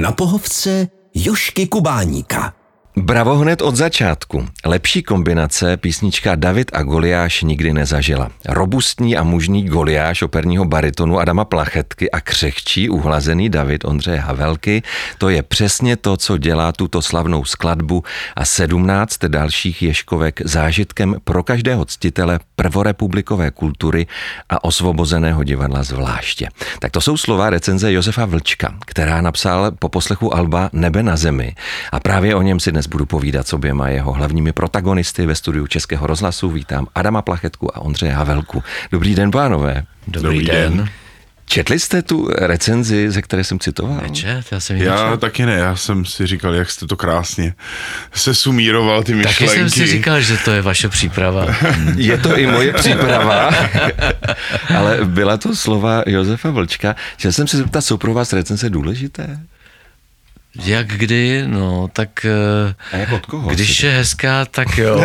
Na 0.00 0.12
pohovce 0.12 0.88
Jošky 1.14 1.66
Kubáníka. 1.66 2.54
Bravo 3.00 3.36
hned 3.36 3.62
od 3.62 3.76
začátku. 3.76 4.46
Lepší 4.64 5.02
kombinace 5.02 5.76
písnička 5.76 6.34
David 6.34 6.70
a 6.74 6.82
Goliáš 6.82 7.42
nikdy 7.42 7.72
nezažila. 7.72 8.30
Robustní 8.48 9.16
a 9.16 9.22
mužný 9.22 9.64
Goliáš 9.64 10.22
operního 10.22 10.64
baritonu 10.64 11.18
Adama 11.18 11.44
Plachetky 11.44 12.10
a 12.10 12.20
křehčí 12.20 12.88
uhlazený 12.88 13.48
David 13.48 13.84
Ondřeje 13.84 14.18
Havelky, 14.18 14.82
to 15.18 15.28
je 15.28 15.42
přesně 15.42 15.96
to, 15.96 16.16
co 16.16 16.38
dělá 16.38 16.72
tuto 16.72 17.02
slavnou 17.02 17.44
skladbu 17.44 18.04
a 18.36 18.44
17 18.44 19.24
dalších 19.24 19.82
ješkovek 19.82 20.40
zážitkem 20.44 21.16
pro 21.24 21.42
každého 21.42 21.84
ctitele 21.84 22.40
prvorepublikové 22.56 23.50
kultury 23.50 24.06
a 24.50 24.64
osvobozeného 24.64 25.44
divadla 25.44 25.82
zvláště. 25.82 26.48
Tak 26.78 26.92
to 26.92 27.00
jsou 27.00 27.16
slova 27.16 27.50
recenze 27.50 27.92
Josefa 27.92 28.24
Vlčka, 28.24 28.74
která 28.86 29.20
napsal 29.20 29.70
po 29.78 29.88
poslechu 29.88 30.34
Alba 30.34 30.70
Nebe 30.72 31.02
na 31.02 31.16
zemi 31.16 31.54
a 31.92 32.00
právě 32.00 32.34
o 32.34 32.42
něm 32.42 32.60
si 32.60 32.72
dnes 32.72 32.87
budu 32.88 33.06
povídat 33.06 33.48
s 33.48 33.52
oběma 33.52 33.88
jeho 33.88 34.12
hlavními 34.12 34.52
protagonisty 34.52 35.26
ve 35.26 35.34
studiu 35.34 35.66
Českého 35.66 36.06
rozhlasu. 36.06 36.50
Vítám 36.50 36.86
Adama 36.94 37.22
Plachetku 37.22 37.76
a 37.76 37.80
Ondřeje 37.80 38.12
Havelku. 38.12 38.62
Dobrý 38.92 39.14
den, 39.14 39.30
pánové. 39.30 39.82
Dobrý, 40.06 40.22
Dobrý 40.22 40.46
den. 40.46 40.76
den. 40.76 40.88
Četli 41.50 41.78
jste 41.80 42.02
tu 42.02 42.28
recenzi, 42.38 43.10
ze 43.10 43.22
které 43.22 43.44
jsem 43.44 43.58
citoval? 43.58 43.98
Nečet, 44.02 44.46
já 44.52 44.60
jsem 44.60 44.76
Já 44.76 45.04
nečet. 45.06 45.20
taky 45.20 45.46
ne, 45.46 45.54
já 45.54 45.76
jsem 45.76 46.04
si 46.04 46.26
říkal, 46.26 46.54
jak 46.54 46.70
jste 46.70 46.86
to 46.86 46.96
krásně 46.96 47.54
se 48.14 48.34
sumíroval 48.34 49.02
ty 49.02 49.14
myšlenky. 49.14 49.44
Taky 49.46 49.58
jsem 49.58 49.70
si 49.70 49.86
říkal, 49.86 50.20
že 50.20 50.36
to 50.36 50.50
je 50.50 50.62
vaše 50.62 50.88
příprava. 50.88 51.46
je 51.96 52.18
to 52.18 52.38
i 52.38 52.46
moje 52.46 52.72
příprava, 52.72 53.50
ale 54.76 54.98
byla 55.04 55.36
to 55.36 55.56
slova 55.56 56.02
Josefa 56.06 56.50
Vlčka. 56.50 56.96
Chtěl 57.16 57.32
jsem 57.32 57.46
se 57.46 57.56
zeptat, 57.56 57.80
jsou 57.80 57.96
pro 57.96 58.14
vás 58.14 58.32
recenze 58.32 58.70
důležité? 58.70 59.40
Jak 60.64 60.86
kdy, 60.86 61.44
no, 61.46 61.90
tak... 61.92 62.26
A 62.92 62.96
jak 62.96 63.12
od 63.12 63.26
koho? 63.26 63.50
Když 63.50 63.82
je 63.82 63.90
hezká, 63.90 64.44
tak 64.44 64.78
jo. 64.78 65.00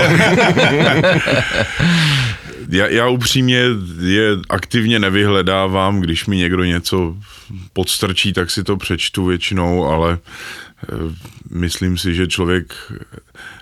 já, 2.69 2.87
já 2.87 3.07
upřímně 3.07 3.63
je 3.99 4.29
aktivně 4.49 4.99
nevyhledávám, 4.99 5.99
když 5.99 6.25
mi 6.25 6.37
někdo 6.37 6.63
něco 6.63 7.17
podstrčí, 7.73 8.33
tak 8.33 8.51
si 8.51 8.63
to 8.63 8.77
přečtu 8.77 9.25
většinou, 9.25 9.85
ale 9.85 10.17
eh, 10.19 10.87
myslím 11.51 11.97
si, 11.97 12.15
že 12.15 12.27
člověk 12.27 12.73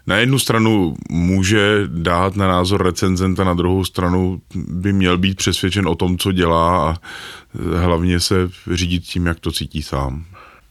na 0.07 0.17
jednu 0.17 0.39
stranu 0.39 0.95
může 1.09 1.81
dát 1.87 2.35
na 2.35 2.47
názor 2.47 2.83
recenzenta, 2.83 3.43
na 3.43 3.53
druhou 3.53 3.85
stranu 3.85 4.41
by 4.55 4.93
měl 4.93 5.17
být 5.17 5.37
přesvědčen 5.37 5.87
o 5.87 5.95
tom, 5.95 6.17
co 6.17 6.31
dělá 6.31 6.89
a 6.89 6.95
hlavně 7.75 8.19
se 8.19 8.35
řídit 8.71 9.03
tím, 9.03 9.25
jak 9.25 9.39
to 9.39 9.51
cítí 9.51 9.81
sám. 9.81 10.25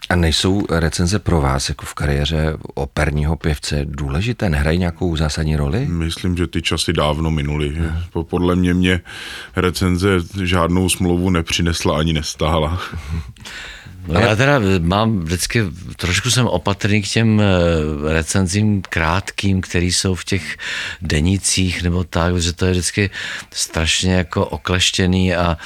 A 0.09 0.17
nejsou 0.17 0.67
recenze 0.71 1.19
pro 1.19 1.41
vás 1.41 1.69
jako 1.69 1.87
v 1.87 1.95
kariéře 1.95 2.57
operního 2.75 3.37
pěvce 3.37 3.81
důležité? 3.85 4.49
Nehrají 4.49 4.79
nějakou 4.79 5.17
zásadní 5.17 5.57
roli? 5.57 5.87
Myslím, 5.87 6.37
že 6.37 6.47
ty 6.47 6.63
časy 6.63 6.93
dávno 6.93 7.31
minuly. 7.31 7.69
Hmm. 7.69 8.25
Podle 8.25 8.57
mě 8.57 8.75
mě 8.75 9.01
recenze 9.57 10.09
žádnou 10.43 10.89
smlouvu 10.89 11.31
nepřinesla 11.31 11.99
ani 11.99 12.13
nestála. 12.13 12.81
No 14.11 14.21
já 14.21 14.37
teda 14.37 14.61
mám 14.79 15.21
vždycky, 15.21 15.65
trošku 15.97 16.31
jsem 16.31 16.47
opatrný 16.47 17.03
k 17.03 17.09
těm 17.09 17.41
eh, 17.41 18.13
recenzím 18.13 18.83
krátkým, 18.83 19.61
který 19.61 19.93
jsou 19.93 20.15
v 20.15 20.25
těch 20.25 20.57
denicích 21.03 21.83
nebo 21.83 22.05
tak, 22.05 22.39
že 22.39 22.53
to 22.53 22.67
je 22.67 22.73
vždycky 22.73 23.11
strašně 23.51 24.15
jako 24.15 24.47
okleštěný 24.47 25.35
a 25.35 25.59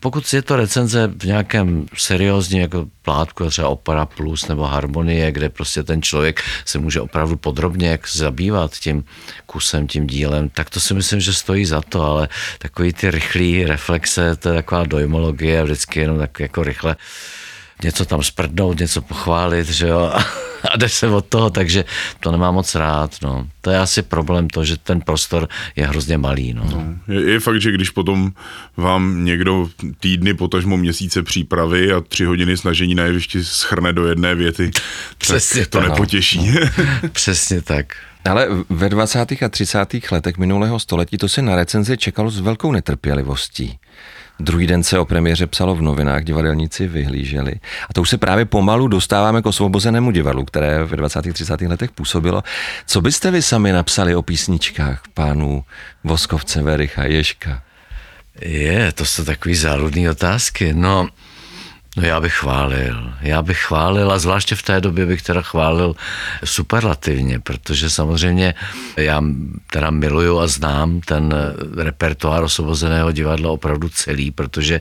pokud 0.00 0.32
je 0.32 0.42
to 0.42 0.56
recenze 0.56 1.10
v 1.18 1.24
nějakém 1.24 1.86
seriózním 1.96 2.60
jako 2.60 2.86
plátku, 3.02 3.50
třeba 3.50 3.68
Opera 3.68 4.06
Plus 4.06 4.48
nebo 4.48 4.62
Harmonie, 4.62 5.32
kde 5.32 5.48
prostě 5.48 5.82
ten 5.82 6.02
člověk 6.02 6.42
se 6.64 6.78
může 6.78 7.00
opravdu 7.00 7.36
podrobně 7.36 7.88
jak 7.88 8.08
zabývat 8.08 8.74
tím 8.74 9.04
kusem, 9.46 9.86
tím 9.86 10.06
dílem, 10.06 10.48
tak 10.48 10.70
to 10.70 10.80
si 10.80 10.94
myslím, 10.94 11.20
že 11.20 11.32
stojí 11.32 11.64
za 11.64 11.80
to, 11.80 12.02
ale 12.02 12.28
takový 12.58 12.92
ty 12.92 13.10
rychlý 13.10 13.64
reflexe, 13.64 14.36
to 14.36 14.48
je 14.48 14.54
taková 14.54 14.84
dojmologie, 14.84 15.64
vždycky 15.64 16.00
jenom 16.00 16.18
tak 16.18 16.40
jako 16.40 16.62
rychle 16.62 16.96
něco 17.82 18.04
tam 18.04 18.22
sprdnout, 18.22 18.78
něco 18.78 19.02
pochválit, 19.02 19.68
že 19.68 19.88
jo, 19.88 20.12
a 20.72 20.76
jde 20.76 20.88
se 20.88 21.08
od 21.08 21.26
toho, 21.26 21.50
takže 21.50 21.84
to 22.20 22.32
nemám 22.32 22.54
moc 22.54 22.74
rád, 22.74 23.16
no. 23.22 23.46
To 23.60 23.70
je 23.70 23.78
asi 23.78 24.02
problém 24.02 24.48
to, 24.48 24.64
že 24.64 24.76
ten 24.76 25.00
prostor 25.00 25.48
je 25.76 25.86
hrozně 25.86 26.18
malý, 26.18 26.54
no. 26.54 26.64
no 26.64 27.14
je, 27.14 27.30
je 27.30 27.40
fakt, 27.40 27.60
že 27.60 27.72
když 27.72 27.90
potom 27.90 28.32
vám 28.76 29.24
někdo 29.24 29.68
týdny, 30.00 30.34
potažmo 30.34 30.76
měsíce 30.76 31.22
přípravy 31.22 31.92
a 31.92 32.00
tři 32.00 32.24
hodiny 32.24 32.56
snažení 32.56 32.94
na 32.94 33.04
jevišti 33.04 33.44
schrne 33.44 33.92
do 33.92 34.06
jedné 34.06 34.34
věty, 34.34 34.70
Přesně 35.18 35.66
to 35.66 35.78
tak, 35.78 35.88
nepotěší. 35.88 36.50
No. 36.50 37.08
Přesně 37.12 37.62
tak. 37.62 37.86
Ale 38.24 38.48
ve 38.68 38.88
20. 38.88 39.32
a 39.42 39.48
30. 39.48 39.78
letech 40.10 40.38
minulého 40.38 40.80
století 40.80 41.18
to 41.18 41.28
se 41.28 41.42
na 41.42 41.56
recenzi 41.56 41.96
čekalo 41.96 42.30
s 42.30 42.40
velkou 42.40 42.72
netrpělivostí. 42.72 43.78
Druhý 44.42 44.66
den 44.66 44.82
se 44.82 44.98
o 44.98 45.04
premiéře 45.04 45.46
psalo 45.46 45.74
v 45.74 45.82
novinách, 45.82 46.24
divadelníci 46.24 46.88
vyhlíželi. 46.88 47.52
A 47.88 47.92
to 47.94 48.00
už 48.00 48.10
se 48.10 48.18
právě 48.18 48.44
pomalu 48.44 48.88
dostáváme 48.88 49.42
k 49.42 49.46
osvobozenému 49.46 50.10
divadlu, 50.10 50.44
které 50.44 50.84
ve 50.84 50.96
20. 50.96 51.32
30. 51.32 51.60
letech 51.60 51.90
působilo. 51.90 52.42
Co 52.86 53.00
byste 53.00 53.30
vy 53.30 53.42
sami 53.42 53.72
napsali 53.72 54.14
o 54.14 54.22
písničkách 54.22 55.02
pánů 55.14 55.64
Voskovce, 56.04 56.62
Vericha, 56.62 57.04
Ješka? 57.04 57.62
Je, 58.40 58.92
to 58.92 59.04
jsou 59.04 59.24
takové 59.24 59.54
záludné 59.54 60.10
otázky. 60.10 60.74
No, 60.74 61.08
No 61.96 62.02
já 62.02 62.20
bych 62.20 62.34
chválil. 62.34 63.12
Já 63.20 63.42
bych 63.42 63.58
chválil 63.58 64.12
a 64.12 64.18
zvláště 64.18 64.54
v 64.54 64.62
té 64.62 64.80
době 64.80 65.06
bych 65.06 65.22
teda 65.22 65.42
chválil 65.42 65.96
superlativně, 66.44 67.40
protože 67.40 67.90
samozřejmě 67.90 68.54
já 68.96 69.22
teda 69.70 69.90
miluju 69.90 70.38
a 70.38 70.46
znám 70.46 71.00
ten 71.00 71.34
repertoár 71.76 72.42
osvobozeného 72.44 73.12
divadla 73.12 73.50
opravdu 73.50 73.88
celý, 73.88 74.30
protože 74.30 74.80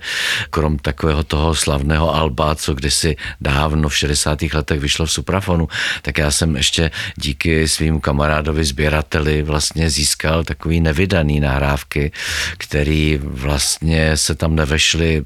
krom 0.50 0.78
takového 0.78 1.24
toho 1.24 1.56
slavného 1.56 2.16
Alba, 2.16 2.56
co 2.56 2.74
kdysi 2.74 3.16
dávno 3.42 3.90
v 3.90 3.98
60. 3.98 4.42
letech 4.54 4.80
vyšlo 4.80 5.06
v 5.06 5.12
Suprafonu, 5.12 5.68
tak 6.02 6.18
já 6.18 6.32
jsem 6.32 6.56
ještě 6.56 6.92
díky 7.16 7.68
svým 7.68 8.02
kamarádovi 8.02 8.64
sběrateli 8.64 9.44
vlastně 9.44 9.90
získal 9.90 10.44
takový 10.44 10.82
nevydaný 10.82 11.40
nahrávky, 11.40 12.12
který 12.58 13.20
vlastně 13.24 14.18
se 14.18 14.36
tam 14.36 14.56
nevešly 14.56 15.26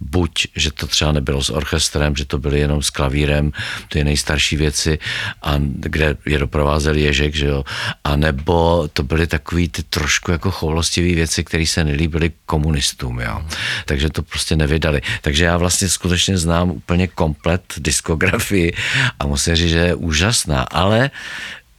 buď, 0.00 0.46
že 0.56 0.72
to 0.72 0.86
třeba 0.86 1.12
nebylo 1.12 1.25
nebylo 1.26 1.42
s 1.42 1.50
orchestrem, 1.50 2.14
že 2.16 2.24
to 2.24 2.38
byly 2.38 2.58
jenom 2.62 2.82
s 2.82 2.90
klavírem, 2.90 3.50
ty 3.90 4.04
nejstarší 4.04 4.56
věci, 4.56 4.98
a 5.42 5.58
kde 5.58 6.16
je 6.26 6.38
doprovázel 6.38 6.94
Ježek, 6.94 7.34
že 7.34 7.46
jo, 7.46 7.64
a 8.04 8.16
nebo 8.16 8.86
to 8.92 9.02
byly 9.02 9.26
takový 9.26 9.68
ty 9.68 9.82
trošku 9.82 10.30
jako 10.30 10.50
choulostivý 10.50 11.14
věci, 11.14 11.44
které 11.44 11.66
se 11.66 11.84
nelíbily 11.84 12.30
komunistům, 12.46 13.20
jo. 13.20 13.42
Takže 13.84 14.10
to 14.10 14.22
prostě 14.22 14.56
nevydali. 14.56 15.02
Takže 15.22 15.44
já 15.44 15.56
vlastně 15.56 15.88
skutečně 15.88 16.38
znám 16.38 16.70
úplně 16.70 17.06
komplet 17.10 17.62
diskografii 17.78 18.72
a 19.18 19.26
musím 19.26 19.56
říct, 19.56 19.70
že 19.70 19.78
je 19.78 19.94
úžasná, 19.94 20.62
ale 20.62 21.10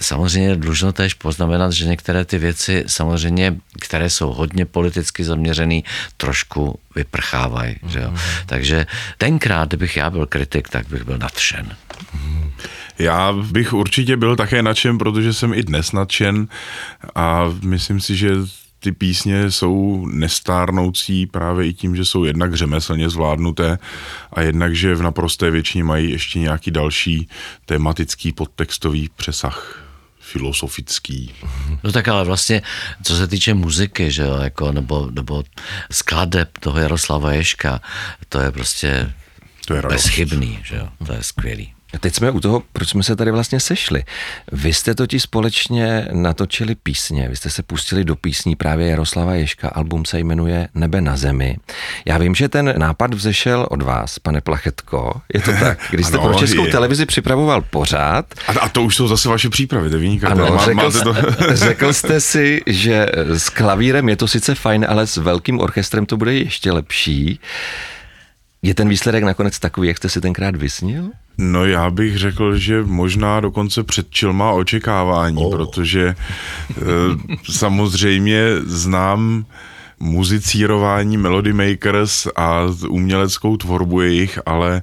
Samozřejmě 0.02 0.56
dlužno 0.56 0.94
též 0.94 1.14
poznamenat, 1.14 1.72
že 1.72 1.86
některé 1.86 2.26
ty 2.26 2.38
věci 2.38 2.84
samozřejmě, 2.88 3.56
které 3.82 4.10
jsou 4.10 4.34
hodně 4.34 4.66
politicky 4.66 5.24
zaměřený, 5.24 5.84
trošku 6.18 6.80
vyprchávají. 6.96 7.76
Mm. 7.82 7.90
Že 7.90 8.00
jo? 8.00 8.12
Mhm. 8.12 8.20
Takže 8.46 8.86
tenkrát, 9.18 9.68
kdybych 9.68 9.98
já 9.98 10.10
byl 10.10 10.26
kritik, 10.26 10.70
tak 10.70 10.88
bych 10.88 11.04
byl 11.04 11.18
nadšen. 11.18 11.76
Já 13.00 13.34
bych 13.34 13.74
určitě 13.74 14.18
byl 14.18 14.36
také 14.36 14.62
nadšen, 14.62 14.98
protože 14.98 15.34
jsem 15.34 15.54
i 15.54 15.64
dnes 15.64 15.92
nadšen 15.92 16.48
a 17.16 17.44
myslím 17.62 18.02
si, 18.02 18.16
že 18.16 18.30
ty 18.80 18.92
písně 18.92 19.52
jsou 19.52 20.06
nestárnoucí 20.06 21.26
právě 21.26 21.68
i 21.68 21.74
tím, 21.74 21.96
že 21.96 22.06
jsou 22.06 22.24
jednak 22.24 22.56
řemeslně 22.56 23.10
zvládnuté 23.10 23.78
a 24.34 24.42
jednak, 24.42 24.76
že 24.76 24.96
v 24.96 25.02
naprosté 25.02 25.52
většině 25.52 25.84
mají 25.84 26.12
ještě 26.12 26.40
nějaký 26.40 26.72
další 26.72 27.30
tematický 27.66 28.32
podtextový 28.32 29.10
přesah 29.16 29.87
filozofický. 30.32 31.34
No 31.84 31.92
tak 31.92 32.08
ale 32.08 32.24
vlastně, 32.24 32.62
co 33.04 33.16
se 33.16 33.28
týče 33.28 33.54
muziky, 33.54 34.12
že 34.12 34.22
jo, 34.22 34.38
jako, 34.38 34.72
nebo, 34.72 35.12
nebo 35.12 35.44
skladeb 35.92 36.58
toho 36.58 36.80
Jaroslava 36.80 37.34
Ješka, 37.34 37.82
to 38.30 38.40
je 38.40 38.52
prostě 38.52 39.14
to 39.66 39.74
je 39.74 39.82
bezchybný, 39.82 40.60
že 40.64 40.76
jo, 40.76 40.90
to 41.06 41.14
je 41.14 41.24
skvělý. 41.24 41.77
Teď 42.00 42.16
jsme 42.16 42.32
u 42.32 42.40
toho, 42.40 42.64
proč 42.74 42.90
jsme 42.90 43.04
se 43.04 43.16
tady 43.16 43.32
vlastně 43.32 43.60
sešli. 43.60 44.04
Vy 44.52 44.74
jste 44.74 44.96
totiž 44.96 45.24
společně 45.24 46.08
natočili 46.12 46.76
písně, 46.76 47.30
vy 47.30 47.36
jste 47.36 47.50
se 47.50 47.64
pustili 47.64 48.04
do 48.04 48.16
písní 48.16 48.56
právě 48.56 48.88
Jaroslava 48.88 49.36
Ješka, 49.36 49.70
album 49.70 50.06
se 50.06 50.20
jmenuje 50.20 50.68
Nebe 50.76 51.02
na 51.02 51.18
zemi. 51.18 51.58
Já 52.06 52.18
vím, 52.18 52.36
že 52.36 52.50
ten 52.50 52.74
nápad 52.78 53.14
vzešel 53.14 53.68
od 53.70 53.82
vás, 53.82 54.20
pane 54.20 54.42
Plachetko, 54.42 55.22
je 55.34 55.42
to 55.42 55.52
tak, 55.60 55.80
když 55.92 56.06
jste 56.06 56.18
ano, 56.18 56.28
pro 56.28 56.40
českou 56.40 56.66
je. 56.66 56.72
televizi 56.72 57.06
připravoval 57.06 57.62
pořád. 57.62 58.26
A, 58.48 58.60
a 58.60 58.70
to 58.70 58.84
už 58.84 58.96
jsou 58.96 59.08
zase 59.08 59.30
vaše 59.30 59.50
přípravy, 59.50 59.90
to 59.90 59.98
víníka. 59.98 60.30
Ano, 60.30 60.48
má, 60.48 60.66
řekl, 60.66 60.92
to... 60.92 61.16
řekl 61.56 61.94
jste 61.94 62.22
si, 62.22 62.62
že 62.66 63.06
s 63.16 63.50
klavírem 63.50 64.10
je 64.10 64.16
to 64.16 64.28
sice 64.28 64.56
fajn, 64.56 64.86
ale 64.90 65.08
s 65.08 65.18
velkým 65.18 65.60
orchestrem 65.60 66.06
to 66.06 66.18
bude 66.18 66.34
ještě 66.34 66.72
lepší. 66.72 67.40
Je 68.62 68.74
ten 68.74 68.90
výsledek 68.90 69.24
nakonec 69.24 69.60
takový, 69.60 69.88
jak 69.88 69.98
jste 69.98 70.10
si 70.10 70.22
tenkrát 70.22 70.56
vysnil? 70.56 71.10
No 71.38 71.66
já 71.66 71.90
bych 71.90 72.18
řekl, 72.18 72.58
že 72.58 72.84
možná 72.84 73.40
dokonce 73.40 73.84
předčil 73.84 74.34
má 74.34 74.52
očekávání, 74.52 75.46
oh. 75.46 75.52
protože 75.52 76.08
e, 76.08 76.16
samozřejmě 77.52 78.42
znám 78.66 79.46
muzicírování 80.00 81.18
Melody 81.18 81.54
Makers 81.54 82.28
a 82.36 82.62
uměleckou 82.90 83.58
tvorbu 83.58 84.02
jejich, 84.02 84.40
ale 84.46 84.82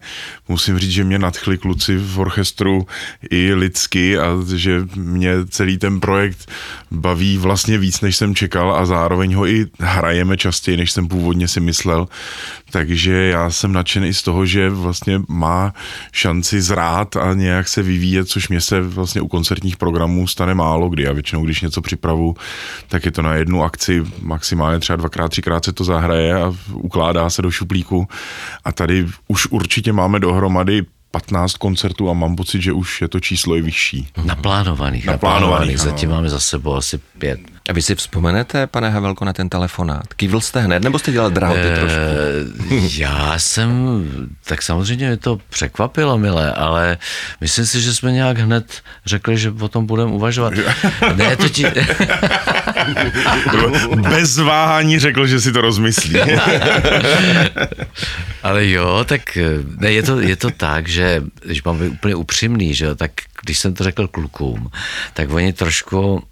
musím 0.48 0.78
říct, 0.78 0.90
že 0.90 1.04
mě 1.04 1.18
nadchli 1.18 1.58
kluci 1.58 1.96
v 1.96 2.18
orchestru 2.18 2.86
i 3.30 3.54
lidsky 3.54 4.18
a 4.18 4.26
že 4.54 4.82
mě 4.96 5.32
celý 5.48 5.78
ten 5.78 6.00
projekt 6.00 6.50
baví 6.90 7.38
vlastně 7.38 7.78
víc, 7.78 8.00
než 8.00 8.16
jsem 8.16 8.34
čekal 8.34 8.76
a 8.76 8.86
zároveň 8.86 9.34
ho 9.34 9.46
i 9.46 9.66
hrajeme 9.80 10.36
častěji, 10.36 10.76
než 10.76 10.92
jsem 10.92 11.08
původně 11.08 11.48
si 11.48 11.60
myslel. 11.60 12.08
Takže 12.70 13.12
já 13.12 13.50
jsem 13.50 13.72
nadšený 13.72 14.08
i 14.08 14.14
z 14.14 14.22
toho, 14.22 14.46
že 14.46 14.70
vlastně 14.70 15.20
má 15.28 15.74
šanci 16.12 16.60
zrát 16.60 17.16
a 17.16 17.34
nějak 17.34 17.68
se 17.68 17.82
vyvíjet, 17.82 18.28
což 18.28 18.48
mě 18.48 18.60
se 18.60 18.80
vlastně 18.80 19.20
u 19.20 19.28
koncertních 19.28 19.76
programů 19.76 20.26
stane 20.26 20.54
málo 20.54 20.88
kdy. 20.88 21.06
A 21.06 21.12
většinou, 21.12 21.44
když 21.44 21.60
něco 21.60 21.80
připravu, 21.80 22.36
tak 22.88 23.04
je 23.04 23.10
to 23.10 23.22
na 23.22 23.34
jednu 23.34 23.62
akci, 23.62 24.04
maximálně 24.22 24.78
třeba 24.80 24.96
dvakrát, 25.04 25.28
třikrát 25.28 25.64
se 25.64 25.72
to 25.72 25.84
zahraje 25.84 26.34
a 26.34 26.54
ukládá 26.72 27.30
se 27.30 27.42
do 27.42 27.50
šuplíku. 27.50 28.08
A 28.64 28.72
tady 28.72 29.06
už 29.28 29.46
určitě 29.46 29.92
máme 29.92 30.20
dohromady 30.20 30.82
15 31.10 31.54
koncertů 31.54 32.10
a 32.10 32.12
mám 32.12 32.36
pocit, 32.36 32.62
že 32.62 32.72
už 32.72 33.00
je 33.00 33.08
to 33.08 33.20
číslo 33.20 33.56
i 33.56 33.62
vyšší. 33.62 34.08
Naplánovaných, 34.24 35.06
naplánovaných. 35.06 35.78
Zatím 35.78 36.10
máme 36.10 36.28
za 36.28 36.40
sebou 36.40 36.74
asi 36.74 36.98
pět. 37.18 37.40
A 37.68 37.72
vy 37.72 37.82
si 37.82 37.94
vzpomenete, 37.94 38.66
pane 38.66 38.90
Havelko, 38.90 39.24
na 39.24 39.32
ten 39.32 39.48
telefonát? 39.48 40.14
Kývil 40.14 40.40
jste 40.40 40.60
hned, 40.60 40.82
nebo 40.82 40.98
jste 40.98 41.12
dělal 41.12 41.30
drahoty 41.30 41.60
e, 41.60 41.74
trošku? 41.74 41.98
Já 43.00 43.38
jsem, 43.38 43.70
tak 44.44 44.62
samozřejmě 44.62 45.06
mě 45.06 45.16
to 45.16 45.38
překvapilo, 45.48 46.18
milé, 46.18 46.52
ale 46.52 46.98
myslím 47.40 47.66
si, 47.66 47.80
že 47.80 47.94
jsme 47.94 48.12
nějak 48.12 48.38
hned 48.38 48.82
řekli, 49.06 49.38
že 49.38 49.52
o 49.60 49.68
tom 49.68 49.86
budeme 49.86 50.10
uvažovat. 50.10 50.52
ne, 51.14 51.36
to 51.36 51.48
ti... 51.48 51.64
Bez 54.08 54.38
váhání 54.38 54.98
řekl, 54.98 55.26
že 55.26 55.40
si 55.40 55.52
to 55.52 55.60
rozmyslí. 55.60 56.20
ale 58.42 58.66
jo, 58.66 59.04
tak 59.08 59.38
ne, 59.78 59.92
je, 59.92 60.02
to, 60.02 60.20
je 60.20 60.36
to 60.36 60.50
tak, 60.50 60.88
že 60.88 61.22
když 61.44 61.62
mám 61.62 61.78
být 61.78 61.88
úplně 61.88 62.14
upřímný, 62.14 62.74
že 62.74 62.94
tak 62.94 63.10
když 63.44 63.58
jsem 63.58 63.74
to 63.74 63.84
řekl 63.84 64.08
klukům, 64.08 64.70
tak 65.14 65.30
oni 65.30 65.52
trošku 65.52 66.22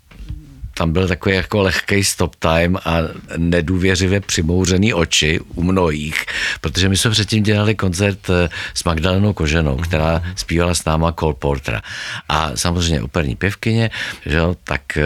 tam 0.75 0.93
byl 0.93 1.09
takový 1.09 1.35
jako 1.35 1.63
lehký 1.63 2.05
stop 2.05 2.37
time 2.37 2.77
a 2.77 2.97
nedůvěřivě 3.37 4.21
přimouřený 4.21 4.95
oči 4.95 5.41
u 5.55 5.63
mnohých, 5.63 6.25
protože 6.61 6.89
my 6.89 6.97
jsme 6.97 7.11
předtím 7.11 7.43
dělali 7.43 7.75
koncert 7.75 8.31
eh, 8.31 8.49
s 8.75 8.85
Magdalenou 8.85 9.33
Koženou, 9.33 9.77
která 9.77 10.23
zpívala 10.37 10.75
s 10.75 10.85
náma 10.85 11.13
Cole 11.13 11.35
Portera. 11.35 11.83
A 12.29 12.51
samozřejmě 12.55 13.03
operní 13.03 13.37
pěvkyně, 13.37 13.91
že 14.27 14.37
jo, 14.37 14.57
tak 14.65 14.97
eh, 14.97 15.03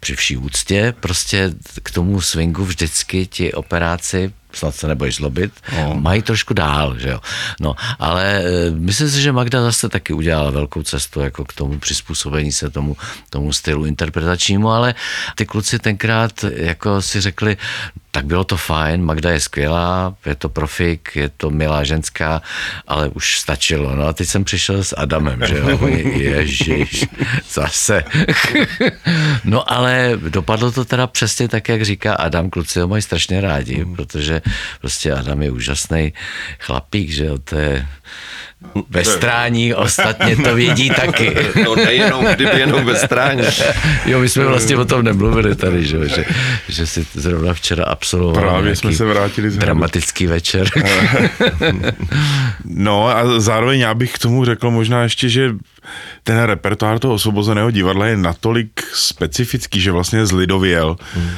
při 0.00 0.14
vší 0.16 0.36
úctě 0.36 0.94
prostě 1.00 1.52
k 1.82 1.90
tomu 1.90 2.20
swingu 2.20 2.64
vždycky 2.64 3.26
ti 3.26 3.52
operáci 3.52 4.32
snad 4.52 4.74
se 4.74 4.86
nebudeš 4.86 5.16
zlobit, 5.16 5.52
no. 5.76 5.94
mají 5.94 6.22
trošku 6.22 6.54
dál, 6.54 6.98
že 6.98 7.08
jo. 7.08 7.20
No, 7.60 7.74
ale 7.98 8.24
e, 8.24 8.70
myslím 8.70 9.10
si, 9.10 9.22
že 9.22 9.32
Magda 9.32 9.62
zase 9.62 9.88
taky 9.88 10.12
udělala 10.12 10.50
velkou 10.50 10.82
cestu 10.82 11.20
jako 11.20 11.44
k 11.44 11.52
tomu 11.52 11.78
přizpůsobení 11.78 12.52
se 12.52 12.70
tomu, 12.70 12.96
tomu 13.30 13.52
stylu 13.52 13.86
interpretačnímu, 13.86 14.70
ale 14.70 14.94
ty 15.34 15.46
kluci 15.46 15.78
tenkrát 15.78 16.44
jako 16.56 17.02
si 17.02 17.20
řekli, 17.20 17.56
tak 18.10 18.26
bylo 18.26 18.44
to 18.44 18.56
fajn, 18.56 19.04
Magda 19.04 19.30
je 19.30 19.40
skvělá, 19.40 20.14
je 20.26 20.34
to 20.34 20.48
profik, 20.48 21.16
je 21.16 21.28
to 21.28 21.50
milá 21.50 21.84
ženská, 21.84 22.42
ale 22.86 23.08
už 23.08 23.40
stačilo. 23.40 23.96
No 23.96 24.06
a 24.06 24.12
teď 24.12 24.28
jsem 24.28 24.44
přišel 24.44 24.84
s 24.84 24.96
Adamem, 24.96 25.40
že 25.46 25.58
jo, 25.58 25.86
ježiš, 26.16 27.06
zase. 27.52 28.04
no 29.44 29.72
ale 29.72 30.18
dopadlo 30.28 30.72
to 30.72 30.84
teda 30.84 31.06
přesně 31.06 31.48
tak, 31.48 31.68
jak 31.68 31.82
říká 31.82 32.14
Adam, 32.14 32.50
kluci 32.50 32.80
ho 32.80 32.88
mají 32.88 33.02
strašně 33.02 33.40
rádi, 33.40 33.84
mm. 33.84 33.96
protože 33.96 34.42
prostě 34.80 35.12
Adam 35.12 35.42
je 35.42 35.50
úžasný 35.50 36.12
chlapík, 36.58 37.10
že 37.10 37.24
jo, 37.24 37.38
to 37.38 37.56
je 37.56 37.86
ve 38.90 39.04
strání, 39.04 39.74
ostatně 39.74 40.36
to 40.36 40.54
vědí 40.54 40.90
taky. 40.90 41.36
No 41.64 41.76
nejenom, 41.76 42.24
kdyby 42.24 42.60
jenom 42.60 42.84
ve 42.84 42.96
strání. 42.96 43.42
Jo, 44.06 44.20
my 44.20 44.28
jsme 44.28 44.44
vlastně 44.44 44.76
o 44.76 44.84
tom 44.84 45.02
nemluvili 45.02 45.54
tady, 45.54 45.86
že, 45.86 46.08
že, 46.08 46.24
že 46.68 46.86
si 46.86 47.06
zrovna 47.14 47.54
včera 47.54 47.84
absolvoval 47.84 48.42
Právě 48.42 48.76
jsme 48.76 48.92
se 48.92 49.04
vrátili 49.04 49.50
z 49.50 49.56
dramatický 49.56 50.26
večer. 50.26 50.68
no 52.64 53.08
a 53.08 53.40
zároveň 53.40 53.80
já 53.80 53.94
bych 53.94 54.12
k 54.12 54.18
tomu 54.18 54.44
řekl 54.44 54.70
možná 54.70 55.02
ještě, 55.02 55.28
že 55.28 55.54
ten 56.24 56.42
repertoár 56.42 56.98
toho 56.98 57.14
osvobozeného 57.14 57.70
divadla 57.70 58.06
je 58.06 58.16
natolik 58.16 58.82
specifický, 58.94 59.80
že 59.80 59.92
vlastně 59.92 60.26
zlidověl. 60.26 60.96
Hmm 61.14 61.30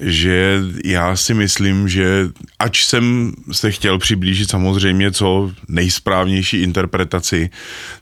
že 0.00 0.60
já 0.84 1.16
si 1.16 1.34
myslím, 1.34 1.88
že 1.88 2.28
ač 2.58 2.84
jsem 2.84 3.32
se 3.52 3.70
chtěl 3.70 3.98
přiblížit 3.98 4.50
samozřejmě 4.50 5.12
co 5.12 5.52
nejsprávnější 5.68 6.62
interpretaci, 6.62 7.50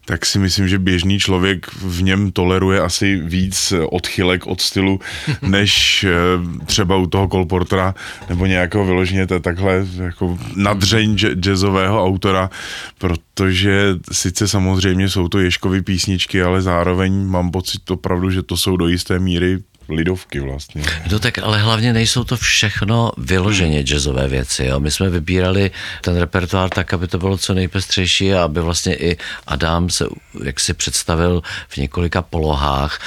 tak 0.04 0.26
si 0.26 0.38
myslím, 0.38 0.68
že 0.68 0.78
běžný 0.78 1.18
člověk 1.18 1.66
v 1.72 2.02
něm 2.02 2.32
toleruje 2.32 2.80
asi 2.80 3.16
víc 3.16 3.72
odchylek 3.90 4.46
od 4.46 4.60
stylu, 4.60 5.00
než 5.42 6.04
eh, 6.04 6.12
třeba 6.64 6.96
u 6.96 7.06
toho 7.06 7.28
Kolportra 7.28 7.94
nebo 8.28 8.46
nějakého 8.46 8.84
vyloženě 8.84 9.26
takhle 9.26 9.86
jako 9.96 10.38
nadřeň 10.56 11.16
jazzového 11.16 12.04
autora, 12.04 12.50
protože 12.98 13.94
sice 14.12 14.48
samozřejmě 14.48 15.08
jsou 15.08 15.28
to 15.28 15.38
Ješkovy 15.38 15.82
písničky, 15.82 16.42
ale 16.42 16.62
zároveň 16.62 17.26
mám 17.26 17.50
pocit 17.50 17.90
opravdu, 17.90 18.30
že 18.30 18.42
to 18.42 18.56
jsou 18.56 18.76
do 18.76 18.88
jisté 18.88 19.18
míry 19.18 19.58
lidovky 19.88 20.40
vlastně. 20.40 20.82
No 21.12 21.18
tak 21.18 21.38
ale 21.38 21.58
hlavně 21.58 21.92
nejsou 21.92 22.24
to 22.24 22.36
všechno 22.36 23.12
vyloženě 23.18 23.82
jazzové 23.82 24.28
věci. 24.28 24.64
Jo? 24.64 24.80
My 24.80 24.90
jsme 24.90 25.10
vybírali 25.10 25.70
ten 26.00 26.16
repertoár 26.16 26.70
tak, 26.70 26.94
aby 26.94 27.08
to 27.08 27.18
bylo 27.18 27.38
co 27.38 27.54
nejpestřejší 27.54 28.34
a 28.34 28.44
aby 28.44 28.60
vlastně 28.60 28.94
i 28.94 29.16
Adam 29.46 29.90
se 29.90 30.06
jak 30.44 30.60
si 30.60 30.74
představil 30.74 31.42
v 31.68 31.76
několika 31.76 32.22
polohách 32.22 33.00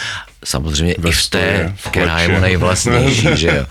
samozřejmě 0.46 0.96
Ve 0.98 1.10
i 1.10 1.12
v 1.12 1.30
té, 1.30 1.76
která 1.90 2.20
je 2.20 2.28
mu 2.28 2.40
nejvlastnější, 2.40 3.28
že 3.34 3.48
jo. 3.48 3.66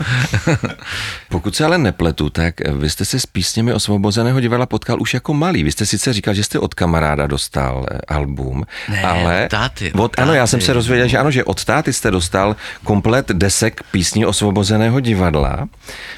Pokud 1.28 1.56
se 1.56 1.64
ale 1.64 1.78
nepletu, 1.78 2.30
tak 2.30 2.54
vy 2.68 2.90
jste 2.90 3.04
se 3.04 3.20
s 3.20 3.26
písněmi 3.26 3.72
Osvobozeného 3.72 4.40
divadla 4.40 4.66
potkal 4.66 5.00
už 5.00 5.14
jako 5.14 5.34
malý. 5.34 5.62
Vy 5.62 5.72
jste 5.72 5.86
sice 5.86 6.12
říkal, 6.12 6.34
že 6.34 6.44
jste 6.44 6.58
od 6.58 6.74
kamaráda 6.74 7.26
dostal 7.26 7.86
eh, 7.90 7.98
album, 8.08 8.64
ne, 8.88 9.02
ale... 9.02 9.48
Táty, 9.48 9.92
od, 9.92 10.12
táty. 10.12 10.22
Ano, 10.22 10.34
já 10.34 10.46
jsem 10.46 10.60
se 10.60 10.72
rozvěděl, 10.72 11.08
že 11.08 11.18
ano, 11.18 11.30
že 11.30 11.44
od 11.44 11.64
táty 11.64 11.92
jste 11.92 12.10
dostal 12.10 12.56
komplet 12.84 13.28
desek 13.28 13.82
písní 13.90 14.26
Osvobozeného 14.26 15.00
divadla. 15.00 15.68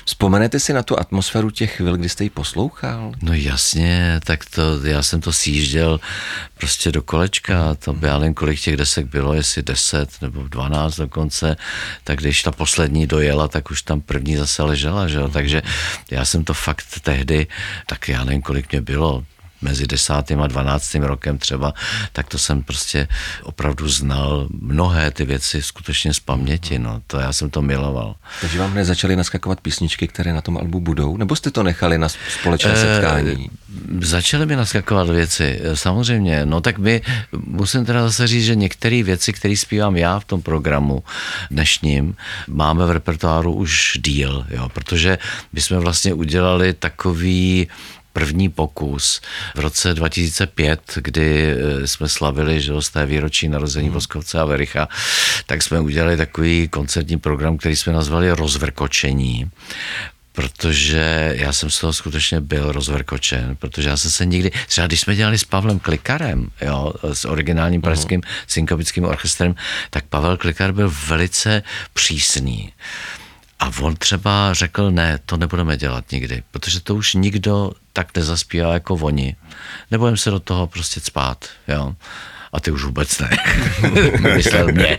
Vzpomenete 0.04 0.61
si 0.61 0.73
na 0.73 0.83
tu 0.83 0.99
atmosféru 0.99 1.50
těch 1.50 1.76
chvil, 1.76 1.97
kdy 1.97 2.09
jste 2.09 2.25
ji 2.25 2.30
poslouchal? 2.30 3.12
No 3.23 3.33
jasně, 3.33 4.21
tak 4.25 4.45
to, 4.45 4.87
já 4.87 5.02
jsem 5.02 5.21
to 5.21 5.33
sjížděl 5.33 6.00
prostě 6.59 6.92
do 6.92 7.02
kolečka, 7.02 7.75
to 7.75 7.92
by 7.92 8.07
já 8.07 8.19
nevím, 8.19 8.35
kolik 8.35 8.61
těch 8.61 8.76
desek 8.76 9.07
bylo, 9.07 9.35
jestli 9.35 9.62
deset 9.62 10.09
nebo 10.23 10.39
dvanáct 10.49 10.97
dokonce, 10.97 11.56
tak 12.04 12.18
když 12.18 12.42
ta 12.42 12.52
poslední 12.52 13.06
dojela, 13.06 13.49
tak 13.49 13.70
už 13.70 13.82
tam 13.82 14.00
první 14.00 14.37
zase 14.37 14.62
ležela, 14.62 15.09
že 15.09 15.18
jo? 15.18 15.28
takže 15.28 15.62
já 16.11 16.25
jsem 16.25 16.44
to 16.44 16.54
fakt 16.54 17.00
tehdy, 17.02 17.47
tak 17.87 18.09
já 18.09 18.25
nevím, 18.25 18.42
kolik 18.42 18.73
mě 18.73 18.80
bylo, 18.80 19.25
mezi 19.62 19.87
desátým 19.87 20.43
a 20.43 20.47
dvanáctým 20.47 21.02
rokem 21.02 21.38
třeba, 21.38 21.75
tak 22.12 22.29
to 22.29 22.38
jsem 22.38 22.62
prostě 22.62 23.09
opravdu 23.43 23.88
znal 23.88 24.49
mnohé 24.61 25.11
ty 25.11 25.25
věci 25.25 25.62
skutečně 25.62 26.14
z 26.14 26.21
paměti, 26.21 26.79
no, 26.79 27.02
to 27.07 27.19
já 27.19 27.33
jsem 27.33 27.50
to 27.50 27.62
miloval. 27.62 28.14
Takže 28.40 28.59
vám 28.59 28.73
hned 28.73 28.85
začaly 28.85 29.17
naskakovat 29.17 29.61
písničky, 29.61 30.09
které 30.09 30.33
na 30.33 30.40
tom 30.40 30.59
albu 30.59 30.81
budou, 30.81 31.17
nebo 31.17 31.37
jste 31.37 31.50
to 31.50 31.62
nechali 31.62 31.99
na 31.99 32.09
společné 32.09 32.76
setkání? 32.76 33.50
E, 33.50 34.07
začaly 34.07 34.47
mi 34.47 34.57
naskakovat 34.57 35.09
věci, 35.09 35.61
eh, 35.62 35.76
samozřejmě, 35.76 36.47
no 36.47 36.61
tak 36.61 36.79
my, 36.79 37.02
musím 37.33 37.85
teda 37.85 38.02
zase 38.02 38.26
říct, 38.26 38.45
že 38.45 38.55
některé 38.55 39.02
věci, 39.02 39.33
které 39.33 39.57
zpívám 39.57 39.97
já 39.97 40.21
v 40.21 40.25
tom 40.25 40.43
programu 40.43 41.02
dnešním, 41.50 42.17
máme 42.49 42.87
v 42.87 42.90
repertoáru 42.90 43.52
už 43.52 43.99
díl, 44.05 44.47
jo, 44.50 44.69
protože 44.69 45.19
my 45.52 45.61
jsme 45.61 45.79
vlastně 45.79 46.14
udělali 46.14 46.73
takový 46.73 47.69
první 48.12 48.49
pokus 48.49 49.21
v 49.55 49.61
roce 49.61 49.95
2005, 49.95 50.81
kdy 50.97 51.50
eh, 51.50 51.87
jsme 51.87 52.09
slavili 52.09 52.61
že 52.61 52.73
z 52.81 52.88
té 52.88 53.07
výročí 53.07 53.49
narození 53.49 53.87
hmm. 53.87 53.95
Voskovce 53.95 54.40
a 54.40 54.45
Vericha, 54.45 54.88
tak 55.47 55.62
jsme 55.62 55.81
udělali 55.81 56.17
takový 56.17 56.69
koncertní 56.69 57.19
program, 57.19 57.57
který 57.57 57.76
jsme 57.76 57.93
nazvali 57.93 58.33
Rozvrkočení 58.33 59.50
protože 60.33 61.35
já 61.37 61.52
jsem 61.52 61.71
z 61.71 61.81
toho 61.81 61.93
skutečně 61.93 62.40
byl 62.40 62.73
rozvrkočen, 62.73 63.57
protože 63.57 63.88
já 63.88 63.97
jsem 63.97 64.11
se 64.11 64.26
nikdy, 64.26 64.50
třeba 64.67 64.87
když 64.87 65.00
jsme 65.00 65.17
dělali 65.17 65.38
s 65.38 65.45
Pavlem 65.45 65.79
Klikarem, 65.79 66.49
jo, 66.61 66.93
s 67.12 67.25
originálním 67.25 67.83
pražským 67.83 68.21
uh-huh. 68.21 68.45
synkopickým 68.47 69.05
orchestrem, 69.05 69.55
tak 69.90 70.05
Pavel 70.05 70.37
Klikar 70.37 70.73
byl 70.73 70.93
velice 71.07 71.62
přísný 71.93 72.73
A 73.61 73.71
on 73.81 73.97
třeba 73.97 74.55
řekl, 74.55 74.90
ne, 74.90 75.19
to 75.26 75.37
nebudeme 75.37 75.76
dělat 75.76 76.12
nikdy, 76.12 76.43
protože 76.50 76.81
to 76.81 76.95
už 76.95 77.14
nikdo 77.14 77.73
tak 77.93 78.17
nezaspívá 78.17 78.75
jako 78.75 78.95
oni. 78.95 79.37
Nebudeme 79.90 80.17
se 80.17 80.31
do 80.31 80.40
toho 80.40 80.67
prostě 80.67 81.00
spát, 81.00 81.45
jo 81.69 81.95
a 82.52 82.61
ty 82.61 82.71
už 82.71 82.85
vůbec 82.85 83.19
ne. 83.19 83.31
Myslel 84.37 84.67
mě. 84.73 84.99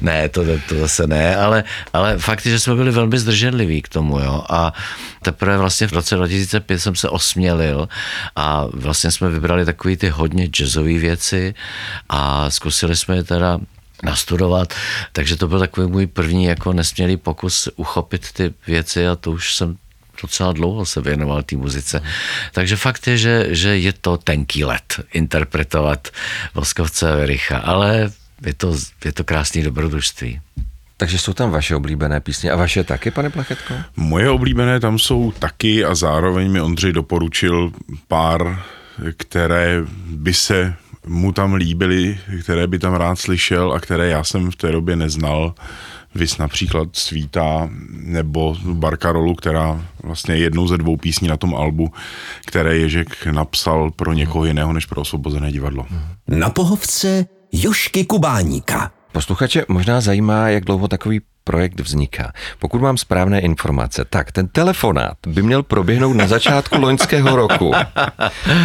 Ne, 0.00 0.28
to, 0.28 0.44
to 0.68 0.78
zase 0.78 1.06
ne, 1.06 1.36
ale, 1.36 1.64
ale 1.92 2.18
fakt 2.18 2.46
že 2.46 2.58
jsme 2.58 2.74
byli 2.74 2.90
velmi 2.90 3.18
zdrženliví 3.18 3.82
k 3.82 3.88
tomu, 3.88 4.18
jo. 4.18 4.44
A 4.48 4.72
teprve 5.22 5.58
vlastně 5.58 5.86
v 5.86 5.92
roce 5.92 6.16
2005 6.16 6.78
jsem 6.78 6.96
se 6.96 7.08
osmělil 7.08 7.88
a 8.36 8.66
vlastně 8.72 9.10
jsme 9.10 9.30
vybrali 9.30 9.64
takový 9.64 9.96
ty 9.96 10.08
hodně 10.08 10.46
jazzové 10.46 10.98
věci 10.98 11.54
a 12.08 12.50
zkusili 12.50 12.96
jsme 12.96 13.16
je 13.16 13.24
teda 13.24 13.58
nastudovat, 14.02 14.74
takže 15.12 15.36
to 15.36 15.48
byl 15.48 15.58
takový 15.58 15.86
můj 15.86 16.06
první 16.06 16.44
jako 16.44 16.72
nesmělý 16.72 17.16
pokus 17.16 17.68
uchopit 17.76 18.32
ty 18.32 18.54
věci 18.66 19.08
a 19.08 19.16
to 19.16 19.30
už 19.30 19.54
jsem 19.54 19.76
docela 20.22 20.52
dlouho 20.52 20.86
se 20.86 21.00
věnoval 21.00 21.42
té 21.42 21.56
muzice. 21.56 22.02
Takže 22.52 22.76
fakt 22.76 23.06
je, 23.06 23.18
že, 23.18 23.46
že 23.50 23.78
je 23.78 23.92
to 23.92 24.16
tenký 24.16 24.64
let 24.64 25.00
interpretovat 25.12 26.08
Voskovce 26.54 27.12
a 27.12 27.16
Vericha, 27.16 27.58
ale 27.58 28.12
je 28.46 28.54
to, 28.54 28.76
je 29.04 29.12
to 29.12 29.24
krásný 29.24 29.62
dobrodružství. 29.62 30.40
Takže 30.96 31.18
jsou 31.18 31.32
tam 31.32 31.50
vaše 31.50 31.76
oblíbené 31.76 32.20
písně 32.20 32.50
a 32.50 32.56
vaše 32.56 32.84
taky, 32.84 33.10
pane 33.10 33.30
Plachetko? 33.30 33.74
Moje 33.96 34.30
oblíbené 34.30 34.80
tam 34.80 34.98
jsou 34.98 35.32
taky 35.32 35.84
a 35.84 35.94
zároveň 35.94 36.50
mi 36.50 36.60
Ondřej 36.60 36.92
doporučil 36.92 37.72
pár, 38.08 38.62
které 39.16 39.82
by 40.06 40.34
se 40.34 40.74
mu 41.06 41.32
tam 41.32 41.54
líbily, 41.54 42.18
které 42.40 42.66
by 42.66 42.78
tam 42.78 42.94
rád 42.94 43.16
slyšel 43.16 43.72
a 43.72 43.80
které 43.80 44.08
já 44.08 44.24
jsem 44.24 44.50
v 44.50 44.56
té 44.56 44.72
době 44.72 44.96
neznal. 44.96 45.54
Vys 46.14 46.38
například 46.38 46.88
Svíta 46.92 47.70
nebo 47.90 48.56
Barkarolu, 48.64 49.34
která 49.34 49.84
vlastně 50.02 50.34
je 50.34 50.40
jednou 50.40 50.68
ze 50.68 50.78
dvou 50.78 50.96
písní 50.96 51.28
na 51.28 51.36
tom 51.36 51.54
albu, 51.54 51.92
které 52.46 52.76
Ježek 52.76 53.26
napsal 53.26 53.90
pro 53.90 54.12
někoho 54.12 54.44
jiného 54.44 54.72
než 54.72 54.86
pro 54.86 55.00
osvobozené 55.00 55.52
divadlo. 55.52 55.86
Na 56.28 56.50
pohovce 56.50 57.26
Jošky 57.52 58.04
Kubáníka. 58.04 58.92
Posluchače 59.12 59.64
možná 59.68 60.00
zajímá, 60.00 60.48
jak 60.48 60.64
dlouho 60.64 60.88
takový 60.88 61.20
projekt 61.44 61.80
vzniká. 61.80 62.32
Pokud 62.58 62.80
mám 62.80 62.96
správné 62.96 63.40
informace, 63.40 64.04
tak 64.10 64.32
ten 64.32 64.48
telefonát 64.48 65.16
by 65.26 65.42
měl 65.42 65.62
proběhnout 65.62 66.12
na 66.12 66.26
začátku 66.26 66.80
loňského 66.80 67.36
roku. 67.36 67.72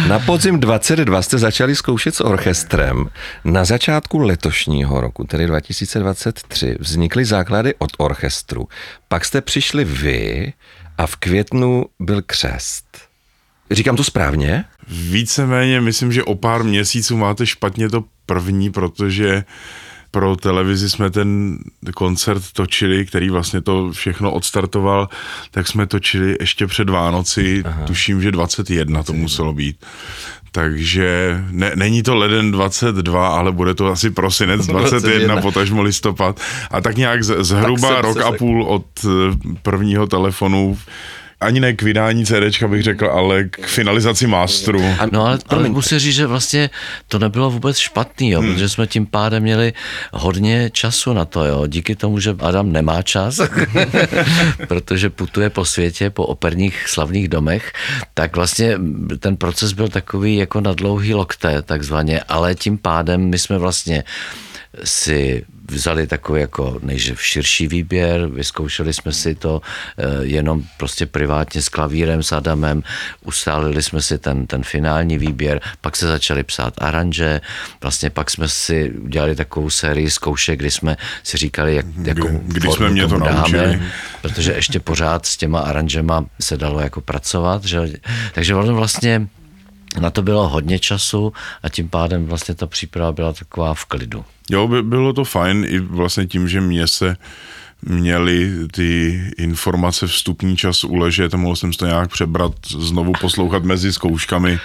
Na 0.08 0.18
podzim 0.18 0.60
22 0.60 1.22
jste 1.22 1.38
začali 1.38 1.76
zkoušet 1.76 2.14
s 2.14 2.20
orchestrem. 2.20 3.08
Na 3.44 3.64
začátku 3.64 4.18
letošního 4.18 5.00
roku, 5.00 5.24
tedy 5.24 5.46
2023, 5.46 6.76
vznikly 6.80 7.24
základy 7.24 7.74
od 7.78 7.90
orchestru. 7.98 8.68
Pak 9.08 9.24
jste 9.24 9.40
přišli 9.40 9.84
vy 9.84 10.52
a 10.98 11.06
v 11.06 11.16
květnu 11.16 11.84
byl 12.00 12.22
křest. 12.22 12.98
Říkám 13.70 13.96
to 13.96 14.04
správně? 14.04 14.64
Víceméně 14.88 15.80
myslím, 15.80 16.12
že 16.12 16.24
o 16.24 16.34
pár 16.34 16.64
měsíců 16.64 17.16
máte 17.16 17.46
špatně 17.46 17.88
to 17.88 18.04
první, 18.26 18.70
protože 18.70 19.44
pro 20.10 20.36
televizi 20.36 20.90
jsme 20.90 21.10
ten 21.10 21.58
koncert 21.94 22.42
točili, 22.52 23.06
který 23.06 23.30
vlastně 23.30 23.60
to 23.60 23.92
všechno 23.92 24.32
odstartoval, 24.32 25.08
tak 25.50 25.68
jsme 25.68 25.86
točili 25.86 26.36
ještě 26.40 26.66
před 26.66 26.90
Vánoci, 26.90 27.62
Aha. 27.66 27.86
tuším, 27.86 28.22
že 28.22 28.30
21 28.30 29.02
to 29.02 29.12
muselo 29.12 29.54
být. 29.54 29.76
Takže 30.52 31.40
ne, 31.50 31.72
není 31.74 32.02
to 32.02 32.16
leden 32.16 32.50
22, 32.50 33.28
ale 33.28 33.52
bude 33.52 33.74
to 33.74 33.86
asi 33.86 34.10
prosinec 34.10 34.66
21, 34.66 35.00
21. 35.00 35.42
potažmo 35.42 35.82
listopad. 35.82 36.40
A 36.70 36.80
tak 36.80 36.96
nějak 36.96 37.24
z, 37.24 37.44
zhruba 37.44 38.00
rok 38.00 38.20
a 38.20 38.32
půl 38.32 38.62
od 38.64 38.86
eh, 39.04 39.08
prvního 39.62 40.06
telefonu 40.06 40.78
ani 41.40 41.60
ne 41.60 41.72
k 41.72 41.82
vydání 41.82 42.26
CD, 42.26 42.62
bych 42.66 42.82
řekl, 42.82 43.06
ale 43.06 43.44
k 43.44 43.66
finalizaci 43.66 44.26
masteru. 44.26 44.82
No 45.12 45.26
ale, 45.26 45.38
ale 45.48 45.68
musím 45.68 45.98
říct, 45.98 46.14
že 46.14 46.26
vlastně 46.26 46.70
to 47.08 47.18
nebylo 47.18 47.50
vůbec 47.50 47.78
špatný, 47.78 48.30
jo, 48.30 48.40
hmm. 48.40 48.52
protože 48.52 48.68
jsme 48.68 48.86
tím 48.86 49.06
pádem 49.06 49.42
měli 49.42 49.72
hodně 50.12 50.70
času 50.72 51.12
na 51.12 51.24
to, 51.24 51.44
jo, 51.44 51.66
díky 51.66 51.96
tomu, 51.96 52.20
že 52.20 52.34
Adam 52.40 52.72
nemá 52.72 53.02
čas, 53.02 53.40
protože 54.68 55.10
putuje 55.10 55.50
po 55.50 55.64
světě, 55.64 56.10
po 56.10 56.26
operních 56.26 56.88
slavných 56.88 57.28
domech, 57.28 57.72
tak 58.14 58.36
vlastně 58.36 58.78
ten 59.18 59.36
proces 59.36 59.72
byl 59.72 59.88
takový 59.88 60.36
jako 60.36 60.60
na 60.60 60.72
dlouhý 60.72 61.14
lokte, 61.14 61.62
takzvaně, 61.62 62.20
ale 62.28 62.54
tím 62.54 62.78
pádem 62.78 63.20
my 63.20 63.38
jsme 63.38 63.58
vlastně 63.58 64.04
si 64.84 65.44
vzali 65.70 66.06
takový 66.06 66.40
jako 66.40 66.78
nejdřív 66.82 67.22
širší 67.22 67.68
výběr, 67.68 68.26
vyzkoušeli 68.26 68.92
jsme 68.94 69.12
si 69.12 69.34
to 69.34 69.60
eh, 69.98 70.04
jenom 70.20 70.62
prostě 70.76 71.06
privátně 71.06 71.62
s 71.62 71.68
klavírem, 71.68 72.22
s 72.22 72.32
Adamem, 72.32 72.82
ustálili 73.24 73.82
jsme 73.82 74.02
si 74.02 74.18
ten, 74.18 74.46
ten 74.46 74.62
finální 74.62 75.18
výběr, 75.18 75.60
pak 75.80 75.96
se 75.96 76.06
začali 76.06 76.44
psát 76.44 76.74
aranže, 76.78 77.40
vlastně 77.82 78.10
pak 78.10 78.30
jsme 78.30 78.48
si 78.48 78.90
udělali 78.90 79.36
takovou 79.36 79.70
sérii 79.70 80.10
zkoušek, 80.10 80.58
kdy 80.58 80.70
jsme 80.70 80.96
si 81.22 81.36
říkali, 81.36 81.74
jak, 81.74 81.86
jakou 82.04 82.28
kdy, 82.28 82.60
kdy 82.60 82.68
jsme 82.68 82.90
mě 82.90 83.08
to 83.08 83.18
naučili. 83.18 83.58
dáme, 83.58 83.80
protože 84.22 84.52
ještě 84.52 84.80
pořád 84.80 85.26
s 85.26 85.36
těma 85.36 85.60
aranžema 85.60 86.24
se 86.40 86.56
dalo 86.56 86.80
jako 86.80 87.00
pracovat, 87.00 87.64
že? 87.64 87.80
takže 88.32 88.54
vlastně 88.54 89.28
na 90.00 90.10
to 90.10 90.22
bylo 90.22 90.48
hodně 90.48 90.78
času 90.78 91.32
a 91.62 91.68
tím 91.68 91.88
pádem 91.88 92.26
vlastně 92.26 92.54
ta 92.54 92.66
příprava 92.66 93.12
byla 93.12 93.32
taková 93.32 93.74
v 93.74 93.84
klidu. 93.84 94.24
Jo, 94.50 94.68
by, 94.68 94.82
bylo 94.82 95.12
to 95.12 95.24
fajn 95.24 95.64
i 95.68 95.78
vlastně 95.78 96.26
tím, 96.26 96.48
že 96.48 96.60
mě 96.60 96.86
se 96.86 97.16
měli 97.82 98.52
ty 98.72 99.20
informace 99.38 100.06
vstupní 100.06 100.56
čas 100.56 100.84
uležet 100.84 101.34
a 101.34 101.36
mohl 101.36 101.56
jsem 101.56 101.72
to 101.72 101.86
nějak 101.86 102.10
přebrat, 102.10 102.52
znovu 102.78 103.12
poslouchat 103.20 103.64
mezi 103.64 103.92
zkouškami, 103.92 104.58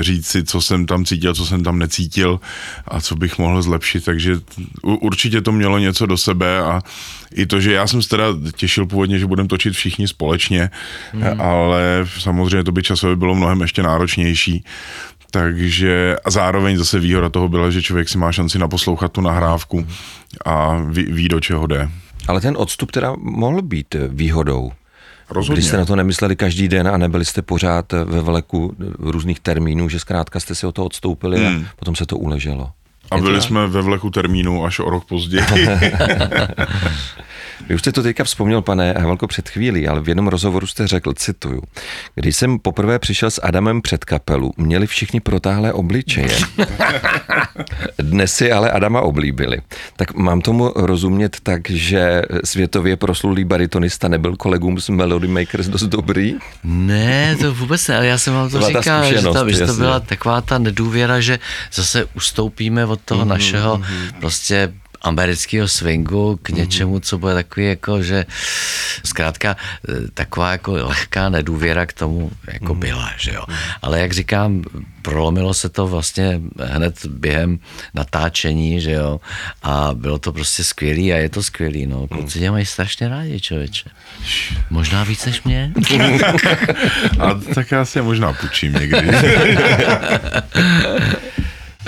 říct 0.00 0.26
si, 0.26 0.44
co 0.44 0.60
jsem 0.60 0.86
tam 0.86 1.04
cítil, 1.04 1.34
co 1.34 1.46
jsem 1.46 1.64
tam 1.64 1.78
necítil 1.78 2.40
a 2.88 3.00
co 3.00 3.16
bych 3.16 3.38
mohl 3.38 3.62
zlepšit, 3.62 4.04
takže 4.04 4.36
určitě 4.82 5.40
to 5.40 5.52
mělo 5.52 5.78
něco 5.78 6.06
do 6.06 6.16
sebe 6.16 6.58
a 6.58 6.80
i 7.34 7.46
to, 7.46 7.60
že 7.60 7.72
já 7.72 7.86
jsem 7.86 8.02
se 8.02 8.08
teda 8.08 8.24
těšil 8.56 8.86
původně, 8.86 9.18
že 9.18 9.26
budeme 9.26 9.48
točit 9.48 9.74
všichni 9.74 10.08
společně, 10.08 10.70
hmm. 11.12 11.40
ale 11.40 12.06
samozřejmě 12.18 12.64
to 12.64 12.72
by 12.72 12.82
časově 12.82 13.16
bylo 13.16 13.34
mnohem 13.34 13.60
ještě 13.60 13.82
náročnější, 13.82 14.64
takže 15.30 16.16
a 16.24 16.30
zároveň 16.30 16.76
zase 16.76 16.98
výhoda 16.98 17.28
toho 17.28 17.48
byla, 17.48 17.70
že 17.70 17.82
člověk 17.82 18.08
si 18.08 18.18
má 18.18 18.32
šanci 18.32 18.58
naposlouchat 18.58 19.12
tu 19.12 19.20
nahrávku 19.20 19.86
a 20.44 20.78
ví, 20.90 21.04
ví 21.04 21.28
do 21.28 21.40
čeho 21.40 21.66
jde. 21.66 21.88
Ale 22.28 22.40
ten 22.40 22.54
odstup 22.58 22.90
teda 22.90 23.14
mohl 23.18 23.62
být 23.62 23.96
výhodou. 24.08 24.72
Rozhodně. 25.32 25.58
Když 25.58 25.68
jste 25.68 25.76
na 25.76 25.84
to 25.84 25.96
nemysleli 25.96 26.36
každý 26.36 26.68
den 26.68 26.88
a 26.88 26.96
nebyli 26.96 27.24
jste 27.24 27.42
pořád 27.42 27.92
ve 27.92 28.20
vleku 28.20 28.76
různých 28.98 29.40
termínů, 29.40 29.88
že 29.88 29.98
zkrátka 29.98 30.40
jste 30.40 30.54
si 30.54 30.66
o 30.66 30.72
to 30.72 30.84
odstoupili 30.84 31.46
hmm. 31.46 31.56
a 31.56 31.72
potom 31.76 31.96
se 31.96 32.06
to 32.06 32.16
uleželo. 32.16 32.70
A 33.10 33.18
byli 33.18 33.40
jsme 33.40 33.66
ve 33.66 33.82
vleku 33.82 34.10
termínu 34.10 34.64
až 34.64 34.78
o 34.78 34.90
rok 34.90 35.04
později. 35.04 35.44
Vy 37.68 37.74
už 37.74 37.80
jste 37.80 37.92
to 37.92 38.02
teďka 38.02 38.24
vzpomněl, 38.24 38.62
pane 38.62 38.92
Havelko, 38.92 39.26
před 39.26 39.48
chvílí, 39.48 39.88
ale 39.88 40.00
v 40.00 40.08
jednom 40.08 40.28
rozhovoru 40.28 40.66
jste 40.66 40.86
řekl, 40.86 41.12
cituju, 41.12 41.62
když 42.14 42.36
jsem 42.36 42.58
poprvé 42.58 42.98
přišel 42.98 43.30
s 43.30 43.40
Adamem 43.42 43.82
před 43.82 44.04
kapelu, 44.04 44.52
měli 44.56 44.86
všichni 44.86 45.20
protáhlé 45.20 45.72
obličeje. 45.72 46.38
Dnes 47.98 48.34
si 48.34 48.52
ale 48.52 48.70
Adama 48.70 49.00
oblíbili. 49.00 49.58
Tak 49.96 50.14
mám 50.14 50.40
tomu 50.40 50.72
rozumět 50.76 51.36
tak, 51.42 51.70
že 51.70 52.22
světově 52.44 52.96
proslulý 52.96 53.44
baritonista 53.44 54.08
nebyl 54.08 54.36
kolegům 54.36 54.80
z 54.80 54.88
Melody 54.88 55.28
Makers 55.28 55.68
dost 55.68 55.82
dobrý? 55.82 56.34
Ne, 56.64 57.36
to 57.40 57.54
vůbec 57.54 57.88
ne, 57.88 57.96
ale 57.96 58.06
já 58.06 58.18
jsem 58.18 58.34
vám 58.34 58.50
to, 58.50 58.58
to 58.58 58.66
říkal, 58.66 59.04
že, 59.04 59.22
ta, 59.22 59.50
že 59.50 59.66
to 59.66 59.74
byla 59.74 60.00
taková 60.00 60.40
ta 60.40 60.58
nedůvěra, 60.58 61.20
že 61.20 61.38
zase 61.72 62.04
ustoupíme 62.14 62.86
od 62.86 63.00
toho 63.00 63.24
mm-hmm, 63.24 63.28
našeho 63.28 63.78
mm-hmm. 63.78 64.20
prostě 64.20 64.72
amerického 65.02 65.68
swingu 65.68 66.38
k 66.42 66.50
mhm. 66.50 66.58
něčemu, 66.58 67.00
co 67.00 67.18
bude 67.18 67.34
takový 67.34 67.66
jako, 67.66 68.02
že 68.02 68.26
zkrátka 69.04 69.56
eh, 69.88 69.92
taková 70.14 70.52
jako 70.52 70.72
lehká 70.72 71.28
nedůvěra 71.28 71.86
k 71.86 71.92
tomu 71.92 72.30
jako 72.52 72.74
mhm. 72.74 72.80
byla, 72.80 73.10
že 73.16 73.32
jo. 73.32 73.44
Ale 73.82 74.00
jak 74.00 74.12
říkám, 74.12 74.62
prolomilo 75.02 75.54
se 75.54 75.68
to 75.68 75.86
vlastně 75.86 76.40
hned 76.58 77.06
během 77.06 77.58
natáčení, 77.94 78.80
že 78.80 78.92
jo, 78.92 79.20
a 79.62 79.90
bylo 79.94 80.18
to 80.18 80.32
prostě 80.32 80.64
skvělý 80.64 81.12
a 81.12 81.16
je 81.16 81.28
to 81.28 81.42
skvělý, 81.42 81.86
no. 81.86 82.06
Kluci 82.06 82.38
tě 82.38 82.50
mají 82.50 82.66
strašně 82.66 83.08
rádi, 83.08 83.40
člověče. 83.40 83.90
Možná 84.70 85.04
víc 85.04 85.26
než 85.26 85.42
mě. 85.42 85.72
a 87.18 87.34
tak 87.54 87.70
já 87.70 87.84
si 87.84 87.98
je 87.98 88.02
možná 88.02 88.32
půjčím 88.32 88.72
někdy. 88.72 89.08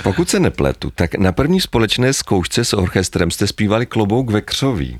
Pokud 0.03 0.29
se 0.29 0.39
nepletu, 0.39 0.91
tak 0.95 1.15
na 1.15 1.31
první 1.31 1.61
společné 1.61 2.13
zkoušce 2.13 2.65
s 2.65 2.73
orchestrem 2.73 3.31
jste 3.31 3.47
zpívali 3.47 3.85
klobouk 3.85 4.29
ve 4.29 4.41
křoví. 4.41 4.99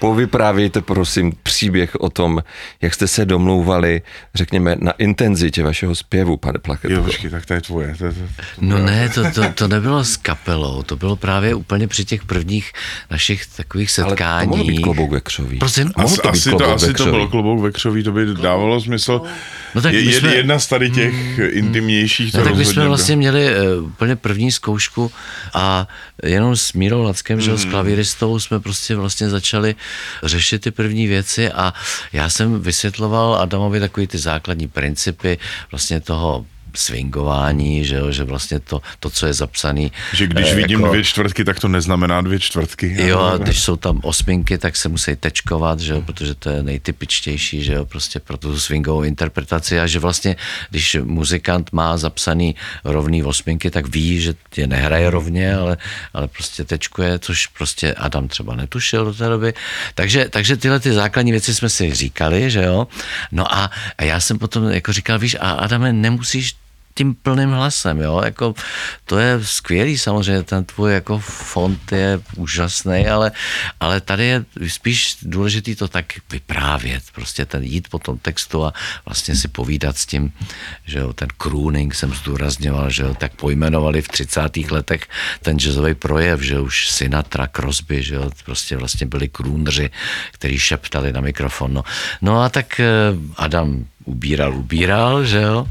Povyprávějte 0.00 0.80
prosím 0.82 1.32
příběh 1.42 1.94
o 1.94 2.10
tom, 2.10 2.42
jak 2.82 2.94
jste 2.94 3.08
se 3.08 3.24
domlouvali, 3.24 4.02
řekněme, 4.34 4.76
na 4.80 4.92
intenzitě 4.92 5.62
vašeho 5.62 5.94
zpěvu, 5.94 6.36
pane 6.36 6.58
Plachetko. 6.58 6.92
Jo, 6.96 7.02
počkej, 7.02 7.30
tak 7.30 7.46
to 7.46 7.54
je 7.54 7.60
tvoje. 7.60 7.94
To, 7.98 8.04
to, 8.12 8.14
No 8.60 8.78
ne, 8.78 9.08
to, 9.08 9.22
to, 9.34 9.42
to 9.54 9.68
nebylo 9.68 10.04
s 10.04 10.16
kapelou, 10.16 10.82
to 10.82 10.96
bylo 10.96 11.16
právě 11.16 11.54
úplně 11.54 11.88
při 11.88 12.04
těch 12.04 12.24
prvních 12.24 12.72
našich 13.10 13.46
takových 13.56 13.98
Ale 13.98 14.08
setkání. 14.10 14.46
to 14.48 14.56
mohlo 14.56 14.64
být 14.64 14.78
klobouk 14.82 15.10
ve 15.10 15.20
křoví. 15.20 15.58
Prosím? 15.58 15.92
Mohlo 15.96 16.10
asi, 16.10 16.20
to 16.22 16.28
být 16.28 16.34
asi, 16.34 16.50
to, 16.50 16.56
klobouk 16.58 16.74
asi 16.76 16.86
ve 16.86 16.92
to 16.94 17.04
byl 17.04 17.28
klobouk 17.28 17.60
ve 17.60 17.70
křoví, 17.72 18.02
to 18.02 18.12
by 18.12 18.26
dávalo 18.34 18.80
smysl. 18.80 19.20
No 19.74 19.82
tak 19.82 19.92
je, 19.94 20.20
jsme- 20.20 20.34
jedna 20.34 20.58
z 20.58 20.66
tady 20.66 20.90
těch 20.90 21.14
intimnějších, 21.38 22.32
to 22.32 22.38
No, 22.38 22.44
tak 22.44 22.56
my 22.56 22.64
jsme 22.64 22.74
bylo. 22.74 22.88
vlastně 22.88 23.16
měli 23.16 23.46
uh, 23.78 23.84
úplně 23.86 24.16
první 24.16 24.52
zkoušku 24.52 25.10
a 25.54 25.88
jenom 26.22 26.56
s 26.56 26.72
Mírou 26.72 27.02
Lackem, 27.02 27.40
že 27.40 27.50
jo, 27.50 27.58
s 27.58 27.64
klavíristou 27.64 28.38
jsme 28.38 28.60
prostě 28.60 28.96
vlastně 28.96 29.28
začali 29.30 29.74
řešit 30.22 30.58
ty 30.58 30.70
první 30.70 31.06
věci 31.06 31.52
a 31.52 31.74
já 32.12 32.30
jsem 32.30 32.60
vysvětloval 32.60 33.34
Adamovi 33.34 33.80
takový 33.80 34.06
ty 34.06 34.18
základní 34.18 34.68
principy 34.68 35.38
vlastně 35.70 36.00
toho 36.00 36.46
swingování, 36.74 37.84
že, 37.84 37.96
jo, 37.96 38.12
že 38.12 38.24
vlastně 38.24 38.60
to, 38.60 38.80
to, 39.00 39.10
co 39.10 39.26
je 39.26 39.32
zapsaný. 39.32 39.92
Že 40.12 40.26
když 40.26 40.52
eh, 40.52 40.54
vidím 40.54 40.80
jako- 40.80 40.92
dvě 40.92 41.04
čtvrtky, 41.04 41.44
tak 41.44 41.60
to 41.60 41.68
neznamená 41.68 42.20
dvě 42.20 42.40
čtvrtky. 42.40 42.96
Jo, 43.06 43.20
a 43.20 43.36
když 43.36 43.60
jsou 43.62 43.76
tam 43.76 44.00
osminky, 44.02 44.58
tak 44.58 44.76
se 44.76 44.88
musí 44.88 45.16
tečkovat, 45.16 45.80
že 45.80 45.92
jo, 45.92 46.02
protože 46.02 46.34
to 46.34 46.50
je 46.50 46.62
nejtypičtější, 46.62 47.62
že 47.64 47.72
jo, 47.72 47.84
prostě 47.84 48.20
pro 48.20 48.36
tu 48.36 48.60
swingovou 48.60 49.02
interpretaci 49.02 49.80
a 49.80 49.86
že 49.86 49.98
vlastně, 49.98 50.36
když 50.70 50.96
muzikant 51.02 51.72
má 51.72 51.96
zapsaný 51.96 52.54
rovný 52.84 53.22
osminky, 53.22 53.70
tak 53.70 53.88
ví, 53.88 54.20
že 54.20 54.34
je 54.56 54.66
nehraje 54.66 55.10
rovně, 55.10 55.56
ale, 55.56 55.76
ale 56.14 56.28
prostě 56.28 56.64
tečkuje, 56.64 57.18
což 57.18 57.46
prostě 57.46 57.94
Adam 57.94 58.28
třeba 58.28 58.54
netušil 58.54 59.04
do 59.04 59.14
té 59.14 59.28
doby. 59.28 59.54
Takže, 59.94 60.28
takže 60.30 60.56
tyhle 60.56 60.80
ty 60.80 60.92
základní 60.92 61.32
věci 61.32 61.54
jsme 61.54 61.68
si 61.68 61.94
říkali, 61.94 62.50
že 62.50 62.62
jo. 62.62 62.86
No 63.32 63.54
a, 63.54 63.70
a 63.98 64.04
já 64.04 64.20
jsem 64.20 64.38
potom 64.38 64.68
jako 64.68 64.92
říkal, 64.92 65.18
víš, 65.18 65.36
a 65.40 65.50
Adame, 65.50 65.92
nemusíš 65.92 66.56
tím 66.94 67.14
plným 67.14 67.50
hlasem, 67.50 68.00
jo, 68.00 68.20
jako 68.24 68.54
to 69.04 69.18
je 69.18 69.38
skvělý 69.42 69.98
samozřejmě, 69.98 70.42
ten 70.42 70.64
tvůj 70.64 70.94
jako 70.94 71.18
font 71.18 71.92
je 71.92 72.20
úžasný, 72.36 73.06
ale, 73.06 73.32
ale 73.80 74.00
tady 74.00 74.24
je 74.24 74.44
spíš 74.68 75.16
důležitý 75.22 75.74
to 75.74 75.88
tak 75.88 76.06
vyprávět, 76.30 77.02
prostě 77.14 77.44
ten 77.46 77.62
jít 77.62 77.88
po 77.88 77.98
tom 77.98 78.18
textu 78.18 78.64
a 78.64 78.72
vlastně 79.04 79.36
si 79.36 79.48
povídat 79.48 79.96
s 79.96 80.06
tím, 80.06 80.32
že 80.86 80.98
jo, 80.98 81.12
ten 81.12 81.28
crooning 81.42 81.94
jsem 81.94 82.14
zdůrazňoval, 82.14 82.90
že 82.90 83.02
jo, 83.02 83.14
tak 83.14 83.34
pojmenovali 83.34 84.02
v 84.02 84.08
30. 84.08 84.56
letech 84.70 85.08
ten 85.42 85.58
jazzový 85.58 85.94
projev, 85.94 86.40
že 86.40 86.60
už 86.60 86.88
Sinatra, 86.88 87.46
Crosby, 87.46 88.02
že 88.02 88.14
jo, 88.14 88.30
prostě 88.44 88.76
vlastně 88.76 89.06
byli 89.06 89.28
crooneři, 89.28 89.90
kteří 90.32 90.58
šeptali 90.58 91.12
na 91.12 91.20
mikrofon, 91.20 91.74
no. 91.74 91.82
no 92.22 92.42
a 92.42 92.48
tak 92.48 92.80
eh, 92.80 92.86
Adam 93.36 93.84
ubíral, 94.04 94.54
ubíral, 94.54 95.24
že 95.24 95.40
jo, 95.40 95.68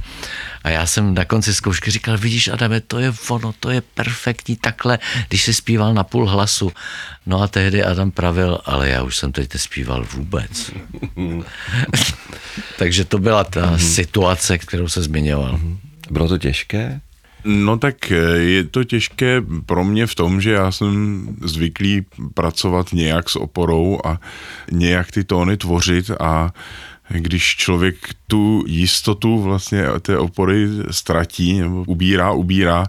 a 0.63 0.70
já 0.70 0.86
jsem 0.86 1.13
na 1.13 1.25
konci 1.25 1.54
zkoušky 1.54 1.92
říkal, 1.92 2.18
vidíš 2.18 2.48
Adame, 2.48 2.82
to 2.82 3.00
je 3.00 3.13
ono, 3.30 3.54
to 3.60 3.70
je 3.70 3.82
perfektní 3.82 4.56
takhle, 4.56 5.00
když 5.28 5.44
jsi 5.44 5.54
zpíval 5.54 5.94
na 5.94 6.04
půl 6.04 6.25
hlasu. 6.25 6.72
No 7.25 7.42
a 7.42 7.48
tehdy 7.48 7.84
Adam 7.84 8.12
pravil, 8.12 8.60
ale 8.66 8.90
já 8.90 9.04
už 9.04 9.18
jsem 9.18 9.32
teď 9.32 9.54
nespíval 9.54 10.06
vůbec. 10.13 10.72
Takže 12.78 13.06
to 13.06 13.20
byla 13.20 13.44
ta 13.44 13.78
situace, 13.78 14.58
kterou 14.58 14.88
se 14.88 15.02
zmiňoval. 15.02 15.60
Bylo 16.12 16.28
to 16.28 16.38
těžké? 16.38 17.02
No 17.46 17.78
tak 17.78 18.12
eh, 18.12 18.16
je 18.38 18.63
to 18.63 18.84
těžké 18.84 19.42
pro 19.66 19.84
mě 19.84 20.08
v 20.08 20.16
tom, 20.16 20.42
že 20.42 20.52
já 20.52 20.72
jsem 20.72 21.28
zvyklý 21.42 22.06
pracovat 22.34 22.94
nějak 22.94 23.30
s 23.30 23.36
oporou 23.36 24.00
a 24.06 24.20
nějak 24.72 25.12
ty 25.12 25.24
tóny 25.24 25.58
tvořit 25.58 26.12
a 26.20 26.54
když 27.22 27.55
člověk 27.55 27.96
tu 28.27 28.63
jistotu 28.67 29.41
vlastně 29.41 29.86
té 30.01 30.17
opory 30.17 30.67
ztratí 30.91 31.60
nebo 31.60 31.84
ubírá, 31.88 32.32
ubírá, 32.32 32.86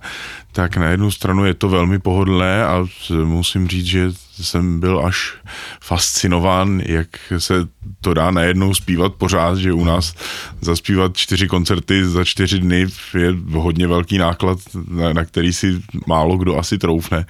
tak 0.53 0.77
na 0.77 0.89
jednu 0.89 1.11
stranu 1.11 1.45
je 1.45 1.55
to 1.55 1.69
velmi 1.69 1.99
pohodlné 1.99 2.65
a 2.65 2.87
musím 3.25 3.69
říct, 3.69 3.87
že 3.87 4.13
jsem 4.43 4.81
byl 4.81 5.07
až 5.07 5.35
fascinován, 5.81 6.81
jak 6.87 7.09
se 7.39 7.55
to 8.01 8.15
dá 8.15 8.31
najednou 8.31 8.75
zpívat 8.75 9.15
pořád, 9.15 9.59
že 9.59 9.73
u 9.73 9.85
nás 9.85 10.15
zaspívat 10.61 11.17
čtyři 11.17 11.49
koncerty 11.49 12.07
za 12.07 12.25
čtyři 12.25 12.59
dny 12.59 12.87
je 13.19 13.35
hodně 13.51 13.87
velký 13.87 14.19
náklad, 14.19 14.59
na, 14.89 15.13
na 15.13 15.25
který 15.25 15.53
si 15.53 15.83
málo 16.07 16.37
kdo 16.37 16.59
asi 16.59 16.79
troufne. 16.79 17.27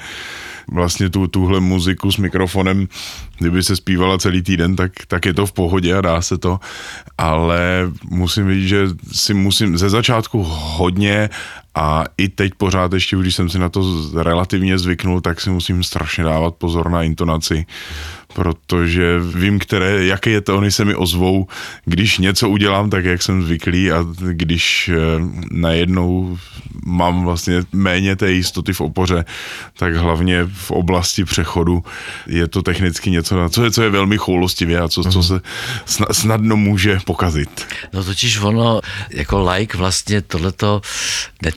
Vlastně 0.69 1.11
tu, 1.11 1.27
tuhle 1.27 1.61
muziku 1.61 2.13
s 2.13 2.17
mikrofonem, 2.17 2.89
kdyby 3.39 3.63
se 3.63 3.77
zpívala 3.77 4.19
celý 4.19 4.43
týden, 4.43 4.77
tak, 4.77 4.93
tak 5.09 5.27
je 5.27 5.35
to 5.35 5.47
v 5.47 5.53
pohodě 5.53 5.95
a 5.95 6.01
dá 6.01 6.23
se 6.23 6.39
to, 6.39 6.61
ale 7.19 7.91
musím 8.11 8.55
říct, 8.55 8.69
že 8.69 8.89
si 9.13 9.35
musím 9.35 9.79
ze 9.79 9.89
začátku 9.89 10.43
hodně 10.49 11.31
a 11.75 12.05
i 12.19 12.29
teď 12.29 12.55
pořád 12.55 12.93
ještě, 12.93 13.17
když 13.17 13.35
jsem 13.35 13.49
si 13.49 13.59
na 13.59 13.69
to 13.69 13.83
relativně 14.23 14.79
zvyknul, 14.79 15.21
tak 15.21 15.41
si 15.41 15.51
musím 15.51 15.83
strašně 15.83 16.25
dávat 16.25 16.55
pozor 16.55 16.91
na 16.91 17.03
intonaci, 17.03 17.67
protože 18.35 19.21
vím, 19.35 19.59
které, 19.59 20.05
jaké 20.07 20.41
tóny 20.41 20.71
se 20.71 20.85
mi 20.85 20.95
ozvou, 20.95 21.47
když 21.85 22.19
něco 22.19 22.49
udělám 22.49 22.91
tak, 22.91 23.05
jak 23.05 23.23
jsem 23.23 23.43
zvyklý 23.43 23.93
a 23.93 24.05
když 24.33 24.89
eh, 24.89 24.97
najednou 25.51 26.39
mám 26.87 27.25
vlastně 27.25 27.63
méně 27.73 28.17
té 28.17 28.33
jistoty 28.33 28.73
v 28.73 28.81
opoře, 28.81 29.25
tak 29.79 29.97
hlavně 29.97 30.47
v 30.53 30.71
oblasti 30.71 31.25
přechodu 31.25 31.85
je 32.27 32.49
to 32.49 32.63
technicky 32.63 33.11
něco, 33.11 33.37
na- 33.37 33.49
co 33.49 33.65
je, 33.65 33.71
co 33.71 33.83
je 33.83 33.91
velmi 33.91 34.19
choulostivě 34.19 34.81
a 34.81 34.89
co, 34.89 35.03
co 35.03 35.23
se 35.23 35.41
sna- 35.87 36.13
snadno 36.13 36.57
může 36.57 36.99
pokazit. 37.05 37.67
No 37.93 38.05
totiž 38.05 38.41
ono, 38.41 38.81
jako 39.11 39.51
like 39.51 39.79
vlastně 39.79 40.21
tohleto 40.23 40.81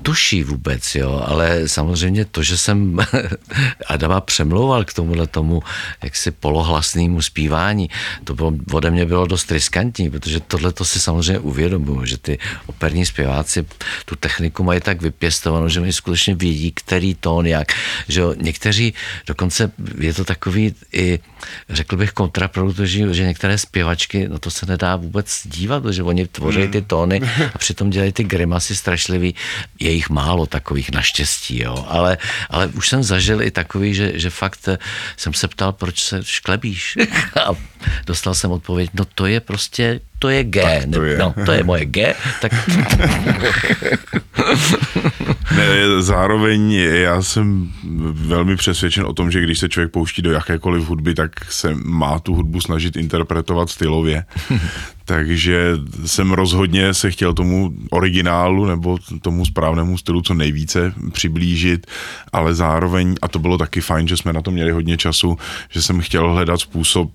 netuší 0.08 0.44
vůbec, 0.44 0.96
jo, 0.96 1.24
ale 1.26 1.68
samozřejmě 1.68 2.26
to, 2.26 2.44
že 2.44 2.58
jsem 2.58 3.00
Adama 3.88 4.22
přemlouval 4.22 4.86
k 4.86 4.94
tomuhle 4.94 5.28
tomu 5.28 5.64
jaksi 6.04 6.32
polohlasnému 6.32 7.22
zpívání, 7.22 7.90
to 8.24 8.36
bylo, 8.36 8.54
ode 8.72 8.92
mě 8.92 9.06
bylo 9.06 9.28
dost 9.28 9.52
riskantní, 9.52 10.10
protože 10.10 10.40
tohle 10.40 10.72
to 10.72 10.86
si 10.86 11.00
samozřejmě 11.00 11.40
uvědomuji, 11.40 12.06
že 12.06 12.18
ty 12.18 12.40
operní 12.66 13.06
zpěváci 13.06 13.66
tu 14.06 14.16
techniku 14.16 14.64
mají 14.64 14.80
tak 14.82 15.02
vypěstovanou, 15.02 15.68
že 15.68 15.82
oni 15.82 15.94
skutečně 15.94 16.36
vědí, 16.36 16.72
který 16.72 17.16
tón 17.16 17.48
jak, 17.48 17.68
že 18.08 18.20
jo, 18.20 18.34
někteří, 18.38 18.94
dokonce 19.28 19.72
je 20.00 20.14
to 20.14 20.26
takový 20.26 20.76
i, 20.94 21.20
řekl 21.70 21.98
bych, 21.98 22.12
kontraproduktivní, 22.12 23.16
že 23.16 23.24
některé 23.24 23.58
zpěvačky, 23.58 24.28
no 24.28 24.40
to 24.40 24.52
se 24.52 24.66
nedá 24.66 24.96
vůbec 24.96 25.42
dívat, 25.46 25.86
že 25.86 26.04
oni 26.04 26.28
tvoří 26.28 26.68
ty 26.68 26.82
tóny 26.82 27.22
a 27.54 27.58
přitom 27.58 27.90
dělají 27.90 28.12
ty 28.12 28.24
grimasy 28.24 28.76
strašlivý. 28.76 29.36
Je 29.80 29.97
jich 29.98 30.10
málo 30.10 30.46
takových 30.46 30.92
naštěstí, 30.92 31.64
jo. 31.64 31.86
Ale, 31.88 32.18
ale 32.50 32.68
už 32.68 32.90
jsem 32.90 33.04
zažil 33.04 33.42
i 33.42 33.52
takový, 33.52 33.94
že, 33.94 34.20
že 34.20 34.30
fakt 34.30 34.68
eh, 34.68 34.78
jsem 35.18 35.34
se 35.34 35.48
ptal, 35.48 35.74
proč 35.74 36.04
se 36.04 36.24
šklebíš. 36.24 36.98
a 37.46 37.56
dostal 38.06 38.36
jsem 38.36 38.52
odpověď, 38.52 38.90
no 38.94 39.06
to 39.06 39.26
je 39.26 39.40
prostě, 39.40 40.00
to 40.20 40.30
je 40.30 40.44
G. 40.44 40.62
Tak 40.62 40.90
to 40.94 41.04
je. 41.04 41.18
No, 41.18 41.34
to 41.46 41.52
je 41.52 41.64
moje 41.64 41.86
G, 41.86 42.16
tak 42.42 42.52
Ne, 45.56 46.02
zároveň 46.02 46.72
já 46.72 47.22
jsem 47.22 47.72
velmi 48.12 48.56
přesvědčen 48.56 49.06
o 49.06 49.14
tom, 49.14 49.32
že 49.32 49.42
když 49.42 49.60
se 49.60 49.70
člověk 49.70 49.92
pouští 49.92 50.22
do 50.22 50.32
jakékoliv 50.32 50.84
hudby, 50.84 51.14
tak 51.14 51.52
se 51.52 51.76
má 51.84 52.20
tu 52.20 52.36
hudbu 52.36 52.62
snažit 52.62 52.96
interpretovat 52.96 53.70
stylově. 53.70 54.26
Takže 55.06 55.78
jsem 56.06 56.32
rozhodně 56.32 56.94
se 56.94 57.12
chtěl 57.12 57.34
tomu 57.34 57.74
originálu 57.92 58.66
nebo 58.66 58.98
tomu 59.22 59.46
správnému 59.46 59.98
stylu 59.98 60.22
co 60.22 60.34
nejvíce 60.34 60.94
přiblížit, 61.12 61.88
ale 62.34 62.54
zároveň, 62.54 63.16
a 63.22 63.28
to 63.28 63.40
bylo 63.40 63.58
taky 63.58 63.82
fajn, 63.82 64.08
že 64.08 64.18
jsme 64.18 64.34
na 64.34 64.42
to 64.42 64.52
měli 64.52 64.72
hodně 64.72 64.98
času, 64.98 65.38
že 65.70 65.82
jsem 65.82 66.02
chtěl 66.02 66.32
hledat 66.32 66.60
způsob, 66.60 67.12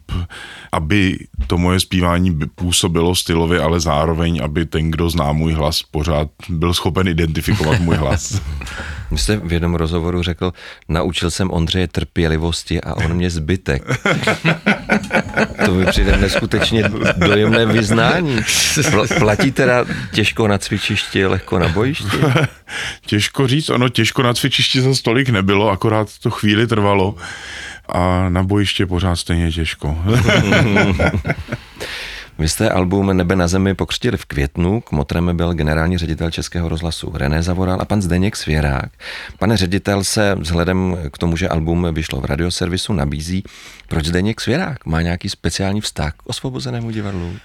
aby 0.73 1.19
to 1.47 1.59
moje 1.59 1.81
zpívání 1.81 2.39
působilo 2.55 3.15
stylově, 3.15 3.61
ale 3.61 3.81
zároveň, 3.81 4.41
aby 4.45 4.67
ten, 4.67 4.91
kdo 4.91 5.11
zná 5.11 5.33
můj 5.33 5.53
hlas, 5.53 5.83
pořád 5.83 6.29
byl 6.49 6.75
schopen 6.75 7.09
identifikovat 7.09 7.81
můj 7.81 7.97
hlas. 7.97 8.41
Vy 9.11 9.19
jste 9.19 9.37
v 9.37 9.53
jednom 9.53 9.75
rozhovoru 9.75 10.23
řekl, 10.23 10.53
naučil 10.89 11.31
jsem 11.31 11.51
Ondřeje 11.51 11.89
trpělivosti 11.89 12.81
a 12.81 12.95
on 12.95 13.15
mě 13.15 13.31
zbytek. 13.31 13.83
to 15.65 15.75
mi 15.75 15.87
přijde 15.87 16.17
neskutečně 16.17 16.91
dojemné 17.17 17.67
vyznání. 17.67 18.37
Pl- 18.37 19.19
platí 19.19 19.53
teda 19.53 19.85
těžko 20.15 20.49
na 20.49 20.59
cvičišti, 20.59 21.27
lehko 21.27 21.59
na 21.59 21.69
bojišti? 21.69 22.17
Těžko 23.07 23.47
říct, 23.47 23.69
ono 23.69 23.89
těžko 23.89 24.23
na 24.23 24.35
cvičišti 24.35 24.81
za 24.81 24.95
stolik 24.95 25.29
nebylo, 25.29 25.71
akorát 25.71 26.09
to 26.23 26.31
chvíli 26.31 26.67
trvalo 26.67 27.15
a 27.89 28.29
na 28.29 28.43
bojiště 28.43 28.87
pořád 28.87 29.17
stejně 29.17 29.53
těžko. 29.53 29.99
Vy 32.39 32.49
jste 32.49 32.71
album 32.71 33.17
Nebe 33.17 33.37
na 33.37 33.49
zemi 33.49 33.75
pokřtili 33.75 34.17
v 34.17 34.25
květnu, 34.25 34.81
k 34.81 34.93
motrem 34.93 35.37
byl 35.37 35.55
generální 35.55 35.99
ředitel 35.99 36.31
Českého 36.31 36.69
rozhlasu 36.69 37.13
René 37.15 37.43
Zavoral 37.43 37.81
a 37.81 37.85
pan 37.85 38.03
Zdeněk 38.03 38.37
Svěrák. 38.37 38.93
Pane 39.39 39.57
ředitel 39.57 40.05
se 40.05 40.35
vzhledem 40.35 40.99
k 41.13 41.19
tomu, 41.19 41.37
že 41.37 41.49
album 41.49 41.87
vyšlo 41.93 42.21
v 42.21 42.25
radioservisu, 42.25 42.93
nabízí, 42.93 43.45
proč 43.89 44.07
Zdeněk 44.07 44.41
Svěrák 44.41 44.87
má 44.87 45.03
nějaký 45.03 45.29
speciální 45.29 45.81
vztah 45.81 46.13
k 46.13 46.27
osvobozenému 46.27 46.91
divadlu? 46.91 47.37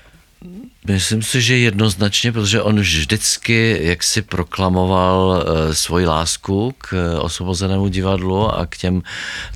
Myslím 0.87 1.23
si, 1.23 1.41
že 1.41 1.57
jednoznačně, 1.57 2.31
protože 2.31 2.61
on 2.61 2.79
vždycky 2.79 3.79
jak 3.81 4.03
si 4.03 4.21
proklamoval 4.21 5.45
e, 5.45 5.75
svoji 5.75 6.05
lásku 6.05 6.73
k 6.77 6.93
e, 6.93 7.19
osvobozenému 7.19 7.87
divadlu 7.87 8.47
a 8.47 8.65
k 8.65 8.77
těm 8.77 9.03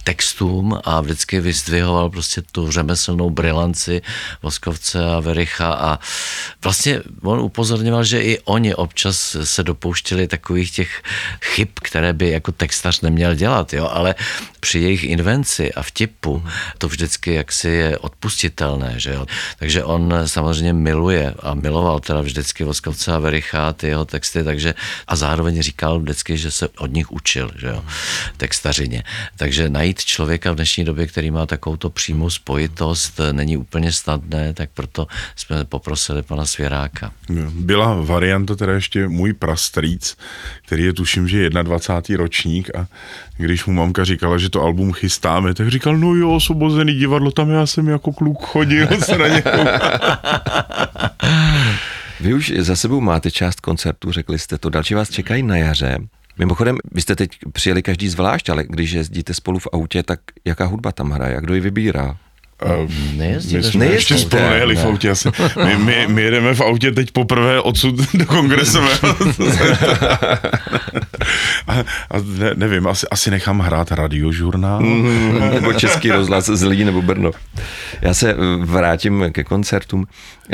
textům 0.03 0.79
a 0.83 1.01
vždycky 1.01 1.39
vyzdvihoval 1.39 2.09
prostě 2.09 2.41
tu 2.51 2.71
řemeslnou 2.71 3.29
brilanci 3.29 4.01
Voskovce 4.41 5.05
a 5.05 5.19
Vericha 5.19 5.73
a 5.73 5.99
vlastně 6.63 7.01
on 7.21 7.39
upozorňoval, 7.39 8.03
že 8.03 8.21
i 8.21 8.39
oni 8.39 8.75
občas 8.75 9.37
se 9.43 9.63
dopouštěli 9.63 10.27
takových 10.27 10.71
těch 10.71 11.03
chyb, 11.41 11.69
které 11.81 12.13
by 12.13 12.29
jako 12.29 12.51
textař 12.51 13.01
neměl 13.01 13.35
dělat, 13.35 13.73
jo, 13.73 13.89
ale 13.91 14.15
při 14.61 14.79
jejich 14.79 15.03
invenci 15.03 15.73
a 15.73 15.81
vtipu 15.83 16.43
to 16.77 16.87
vždycky 16.87 17.33
jaksi 17.33 17.69
je 17.69 17.97
odpustitelné, 17.97 18.93
že 18.97 19.13
jo. 19.13 19.25
Takže 19.59 19.83
on 19.83 20.13
samozřejmě 20.25 20.73
miluje 20.73 21.33
a 21.39 21.53
miloval 21.53 21.99
teda 21.99 22.21
vždycky 22.21 22.63
Voskovce 22.63 23.11
a 23.11 23.19
Vericha, 23.19 23.73
ty 23.73 23.87
jeho 23.87 24.05
texty, 24.05 24.43
takže 24.43 24.73
a 25.07 25.15
zároveň 25.15 25.61
říkal 25.61 25.99
vždycky, 25.99 26.37
že 26.37 26.51
se 26.51 26.67
od 26.77 26.93
nich 26.93 27.11
učil, 27.11 27.51
že 27.57 27.67
jo, 27.67 27.83
textařině. 28.37 29.03
Takže 29.35 29.69
najít 29.69 30.05
člověka 30.05 30.51
v 30.51 30.55
dnešní 30.55 30.85
době, 30.85 31.07
který 31.07 31.31
má 31.31 31.45
takovouto 31.45 31.89
přímou 31.89 32.29
spojitost, 32.29 33.19
není 33.31 33.57
úplně 33.57 33.91
snadné, 33.91 34.53
tak 34.53 34.69
proto 34.73 35.07
jsme 35.35 35.65
poprosili 35.65 36.21
pana 36.21 36.45
Svěráka. 36.45 37.11
Byla 37.49 37.93
varianta 38.01 38.55
teda 38.55 38.73
ještě 38.73 39.07
můj 39.07 39.33
prastrýc, 39.33 40.17
který 40.65 40.83
je 40.83 40.93
tuším, 40.93 41.27
že 41.27 41.49
21. 41.49 42.23
ročník 42.23 42.75
a 42.75 42.87
když 43.37 43.65
mu 43.65 43.73
mamka 43.73 44.05
říkala, 44.05 44.37
že 44.37 44.49
to 44.51 44.61
album 44.61 44.93
chystáme, 44.93 45.53
tak 45.53 45.67
říkal, 45.67 45.97
no 45.97 46.15
jo, 46.15 46.31
osvobozený 46.31 46.93
divadlo, 46.93 47.31
tam 47.31 47.49
já 47.49 47.65
jsem 47.65 47.87
jako 47.87 48.11
kluk 48.11 48.41
chodil 48.41 48.87
se 48.99 49.17
na 49.17 49.25
Vy 52.19 52.33
už 52.33 52.53
za 52.57 52.75
sebou 52.75 53.01
máte 53.01 53.31
část 53.31 53.59
koncertů, 53.59 54.11
řekli 54.11 54.39
jste 54.39 54.57
to, 54.57 54.69
další 54.69 54.93
vás 54.93 55.09
čekají 55.09 55.43
na 55.43 55.57
jaře. 55.57 55.97
Mimochodem, 56.37 56.77
vy 56.91 57.01
jste 57.01 57.15
teď 57.15 57.31
přijeli 57.53 57.83
každý 57.83 58.09
zvlášť, 58.09 58.49
ale 58.49 58.63
když 58.63 58.91
jezdíte 58.91 59.33
spolu 59.33 59.59
v 59.59 59.67
autě, 59.73 60.03
tak 60.03 60.19
jaká 60.45 60.65
hudba 60.65 60.91
tam 60.91 61.11
hraje 61.11 61.37
a 61.37 61.39
kdo 61.39 61.53
ji 61.53 61.61
vybírá? 61.61 62.17
Nejezdí 63.17 63.57
my 63.57 63.63
jsme 63.63 63.85
ještě 63.85 64.17
spolu 64.17 64.41
nejeli 64.41 64.75
v 64.75 64.85
autě 64.85 65.09
asi. 65.09 65.29
My, 65.65 65.77
my, 65.77 66.07
my 66.07 66.21
jedeme 66.21 66.53
v 66.53 66.61
autě 66.61 66.91
teď 66.91 67.11
poprvé 67.11 67.61
odsud 67.61 67.95
do 68.13 68.25
kongresového. 68.25 69.15
a, 71.67 71.73
a 72.11 72.17
ne, 72.23 72.51
nevím, 72.55 72.87
asi, 72.87 73.07
asi 73.11 73.31
nechám 73.31 73.59
hrát 73.59 73.91
radiožurnál. 73.91 74.81
Mm, 74.81 75.53
nebo 75.53 75.73
Český 75.73 76.11
rozhlas 76.11 76.45
z 76.45 76.63
Lidí 76.63 76.85
nebo 76.85 77.01
Brno. 77.01 77.31
Já 78.01 78.13
se 78.13 78.35
vrátím 78.59 79.25
ke 79.31 79.43
koncertům. 79.43 80.07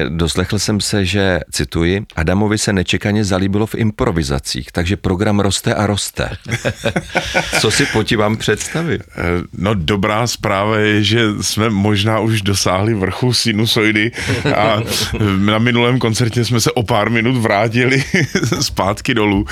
Doslechl 0.10 0.60
jsem 0.60 0.82
se, 0.82 1.06
že, 1.06 1.40
cituji, 1.52 2.06
Adamovi 2.16 2.58
se 2.58 2.74
nečekaně 2.74 3.26
zalíbilo 3.26 3.66
v 3.66 3.76
improvizacích, 3.76 4.72
takže 4.72 4.98
program 4.98 5.40
roste 5.40 5.74
a 5.74 5.88
roste. 5.88 6.30
Co 7.60 7.72
si 7.72 7.86
po 7.86 8.04
vám 8.18 8.38
představit? 8.38 9.02
No 9.54 9.74
dobrá 9.74 10.28
zpráva 10.28 10.78
je, 10.78 11.04
že 11.04 11.22
jsme 11.42 11.70
možná 11.70 12.20
už 12.20 12.42
dosáhli 12.42 12.94
vrchu 12.94 13.34
sinusoidy 13.34 14.12
a 14.56 14.82
na 15.38 15.58
minulém 15.58 16.00
koncertě 16.00 16.46
jsme 16.46 16.62
se 16.62 16.72
o 16.72 16.84
pár 16.84 17.10
minut 17.10 17.38
vrátili 17.38 18.04
zpátky 18.62 19.14
dolů. 19.14 19.46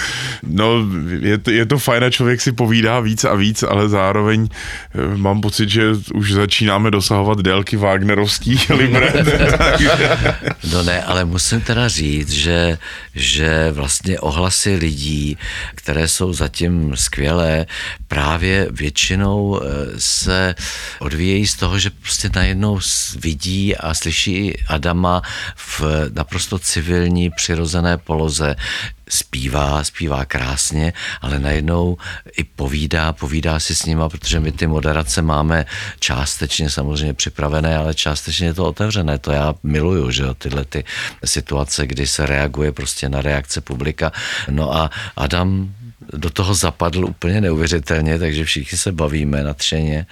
No 0.44 0.72
je 1.20 1.38
je 1.48 1.66
to 1.66 1.80
fajn 1.80 2.04
a 2.04 2.10
člověk 2.10 2.42
si 2.42 2.52
povídá 2.52 3.00
víc 3.00 3.24
a 3.24 3.36
víc, 3.36 3.64
ale 3.64 3.90
zároveň 3.90 4.48
eh, 4.50 5.18
mám 5.18 5.42
pocit, 5.42 5.70
že 5.70 5.92
už 6.14 6.32
začínáme 6.32 6.92
dosahovat 6.92 7.40
délky 7.40 7.78
Wagnerovských 7.78 8.70
libret. 8.80 9.16
No 10.72 10.84
ne, 10.84 11.04
ale 11.04 11.26
musím 11.26 11.62
teda 11.62 11.88
říct, 11.88 12.32
že, 12.32 12.78
že 13.16 13.72
vlastně 13.72 14.20
ohlasy 14.20 14.76
lidí, 14.76 15.38
které 15.76 16.08
jsou 16.08 16.34
zatím 16.34 16.92
skvělé, 16.96 17.66
právě 18.08 18.68
většinou 18.72 19.62
eh, 19.62 19.66
se 19.98 20.56
odvíjejí 21.00 21.48
z 21.48 21.56
toho, 21.56 21.80
že 21.80 21.90
prostě 21.90 22.30
najednou 22.36 22.80
vidí 23.20 23.76
a 23.78 23.94
slyší 23.94 24.58
Adama 24.68 25.22
v 25.56 25.82
naprosto 26.14 26.60
civilní, 26.60 27.30
přirozené 27.30 27.98
poloze, 27.98 28.56
zpívá, 29.10 29.84
zpívá 29.84 30.26
krásně, 30.26 30.94
ale 31.22 31.40
najednou 31.40 31.98
i 32.38 32.44
povídá, 32.44 33.14
povídá 33.14 33.60
si 33.60 33.76
s 33.76 33.86
nima, 33.86 34.10
protože 34.10 34.40
my 34.40 34.52
ty 34.52 34.68
moderace 34.68 35.22
máme 35.22 35.66
částečně 36.00 36.70
samozřejmě 36.70 37.14
připravené, 37.14 37.78
ale 37.78 37.94
částečně 37.94 38.48
je 38.48 38.54
to 38.54 38.66
otevřené. 38.66 39.18
To 39.18 39.32
já 39.32 39.54
miluju, 39.64 40.12
že 40.12 40.24
jo, 40.24 40.34
tyhle 40.34 40.66
ty 40.66 40.84
situace, 41.26 41.88
kdy 41.88 42.08
se 42.08 42.26
reaguje 42.26 42.72
prostě 42.72 43.10
na 43.10 43.22
reakce 43.22 43.62
publika. 43.62 44.12
No 44.50 44.76
a 44.76 44.92
Adam 45.16 45.76
do 46.14 46.30
toho 46.30 46.54
zapadl 46.54 47.06
úplně 47.06 47.42
neuvěřitelně, 47.42 48.20
takže 48.20 48.46
všichni 48.46 48.78
se 48.78 48.92
bavíme 48.92 49.44
nadšeně. 49.44 50.06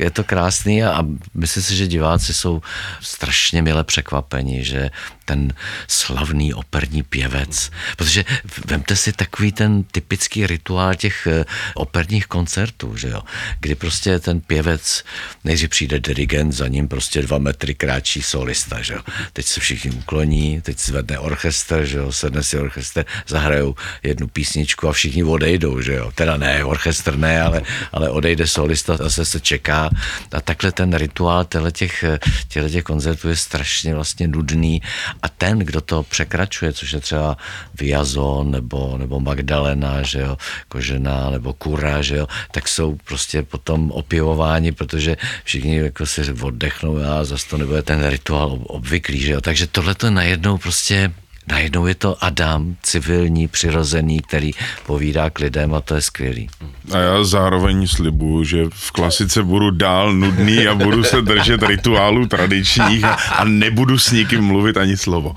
Je 0.00 0.10
to 0.10 0.24
krásný 0.24 0.84
a, 0.84 0.90
a 0.90 1.02
myslím 1.34 1.62
si, 1.62 1.76
že 1.76 1.86
diváci 1.86 2.34
jsou 2.34 2.62
strašně 3.00 3.62
milé 3.62 3.84
překvapení, 3.84 4.64
že 4.64 4.90
ten 5.24 5.52
slavný 5.88 6.54
operní 6.54 7.02
pěvec, 7.02 7.70
protože 7.96 8.24
vemte 8.66 8.96
si 8.96 9.12
takový 9.12 9.52
ten 9.52 9.84
typický 9.84 10.46
rituál 10.46 10.94
těch 10.94 11.26
eh, 11.26 11.44
operních 11.74 12.26
koncertů, 12.26 12.96
že 12.96 13.08
jo, 13.08 13.22
kdy 13.60 13.74
prostě 13.74 14.18
ten 14.18 14.40
pěvec, 14.40 15.04
nejdřív 15.44 15.70
přijde 15.70 16.00
dirigent, 16.00 16.52
za 16.52 16.68
ním 16.68 16.88
prostě 16.88 17.22
dva 17.22 17.38
metry 17.38 17.74
kráčí 17.74 18.22
solista, 18.22 18.82
že 18.82 18.94
jo. 18.94 19.00
Teď 19.32 19.46
se 19.46 19.60
všichni 19.60 19.90
ukloní, 19.90 20.60
teď 20.60 20.78
zvedne 20.78 21.18
orchestr, 21.18 21.84
že 21.84 21.98
jo, 21.98 22.12
sedne 22.12 22.42
si 22.42 22.58
orchestr, 22.58 23.04
zahrajou 23.26 23.74
jednu 24.02 24.28
písničku 24.28 24.88
a 24.88 24.92
všichni 24.92 25.22
odejdou, 25.32 25.80
že 25.80 25.94
jo. 25.94 26.12
Teda 26.14 26.36
ne, 26.36 26.64
orchestr 26.64 27.16
ne, 27.16 27.42
ale, 27.42 27.62
ale 27.92 28.10
odejde 28.10 28.46
solista, 28.46 28.96
zase 28.96 29.24
se 29.24 29.40
čeká. 29.40 29.90
A 30.32 30.40
takhle 30.40 30.72
ten 30.72 30.94
rituál 30.94 31.46
těch, 31.72 32.04
těch 32.48 32.84
koncertů 32.84 33.28
je 33.28 33.36
strašně 33.36 33.94
vlastně 33.94 34.28
nudný 34.28 34.82
a 35.22 35.28
ten, 35.28 35.58
kdo 35.58 35.80
to 35.80 36.02
překračuje, 36.02 36.72
což 36.72 36.92
je 36.92 37.00
třeba 37.00 37.36
Viazon 37.74 38.50
nebo, 38.50 38.98
nebo 38.98 39.20
Magdalena, 39.20 40.02
že 40.02 40.20
jo, 40.20 40.36
Kožená 40.68 41.30
nebo 41.30 41.52
Kura, 41.52 42.02
že 42.02 42.16
jo, 42.16 42.26
tak 42.50 42.68
jsou 42.68 42.96
prostě 43.04 43.42
potom 43.42 43.90
opěvováni, 43.90 44.72
protože 44.72 45.16
všichni 45.44 45.76
jako 45.76 46.06
si 46.06 46.32
oddechnou 46.32 46.98
a 46.98 47.24
zase 47.24 47.48
to 47.48 47.56
nebude 47.58 47.82
ten 47.82 48.08
rituál 48.08 48.58
obvyklý, 48.62 49.20
že 49.20 49.32
jo. 49.32 49.40
Takže 49.40 49.66
tohle 49.66 49.94
to 49.94 50.10
najednou 50.10 50.58
prostě 50.58 51.12
najednou 51.48 51.86
je 51.86 51.94
to 51.94 52.24
Adam, 52.24 52.76
civilní, 52.82 53.48
přirozený, 53.48 54.20
který 54.20 54.50
povídá 54.86 55.30
k 55.30 55.38
lidem 55.38 55.74
a 55.74 55.80
to 55.80 55.94
je 55.94 56.02
skvělý. 56.02 56.48
A 56.92 56.98
já 56.98 57.24
zároveň 57.24 57.86
slibuju, 57.86 58.44
že 58.44 58.64
v 58.70 58.90
klasice 58.90 59.42
budu 59.42 59.70
dál 59.70 60.12
nudný 60.12 60.68
a 60.68 60.74
budu 60.74 61.04
se 61.04 61.22
držet 61.22 61.62
rituálů 61.62 62.26
tradičních 62.26 63.04
a, 63.04 63.12
a 63.12 63.44
nebudu 63.44 63.98
s 63.98 64.10
nikým 64.12 64.40
mluvit 64.44 64.76
ani 64.76 64.96
slovo. 64.96 65.34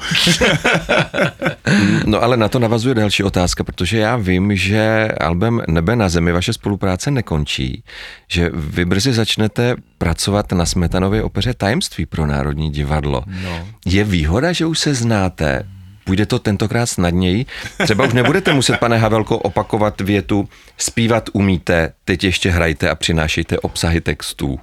no 2.05 2.23
ale 2.23 2.37
na 2.37 2.47
to 2.47 2.59
navazuje 2.59 2.95
další 2.95 3.23
otázka, 3.23 3.63
protože 3.63 3.97
já 3.97 4.17
vím, 4.17 4.55
že 4.55 5.07
album 5.21 5.61
Nebe 5.67 5.95
na 5.95 6.09
zemi 6.09 6.31
vaše 6.31 6.53
spolupráce 6.53 7.11
nekončí, 7.11 7.83
že 8.27 8.49
vy 8.53 8.85
brzy 8.85 9.13
začnete 9.13 9.75
pracovat 9.97 10.51
na 10.51 10.65
Smetanově 10.65 11.23
opeře 11.23 11.53
Tajemství 11.53 12.05
pro 12.05 12.25
Národní 12.25 12.71
divadlo. 12.71 13.23
No. 13.43 13.67
Je 13.85 14.03
výhoda, 14.03 14.51
že 14.51 14.65
už 14.65 14.79
se 14.79 14.93
znáte, 14.93 15.63
Půjde 16.05 16.25
to 16.25 16.39
tentokrát 16.39 16.85
snadněji. 16.85 17.45
Třeba 17.83 18.05
už 18.05 18.13
nebudete 18.13 18.53
muset, 18.53 18.77
pane 18.77 18.97
Havelko, 18.97 19.37
opakovat 19.37 20.01
větu 20.01 20.49
zpívat 20.77 21.29
umíte, 21.33 21.93
teď 22.05 22.23
ještě 22.23 22.51
hrajte 22.51 22.89
a 22.89 22.95
přinášejte 22.95 23.59
obsahy 23.59 24.01
textů. 24.01 24.59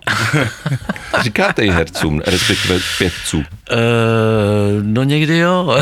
Říkáte 1.22 1.64
i 1.64 1.70
hercům, 1.70 2.22
respektive 2.26 2.80
pěvcům. 2.98 3.44
Uh, 3.70 3.76
no 4.82 5.02
někdy 5.02 5.38
jo. 5.38 5.78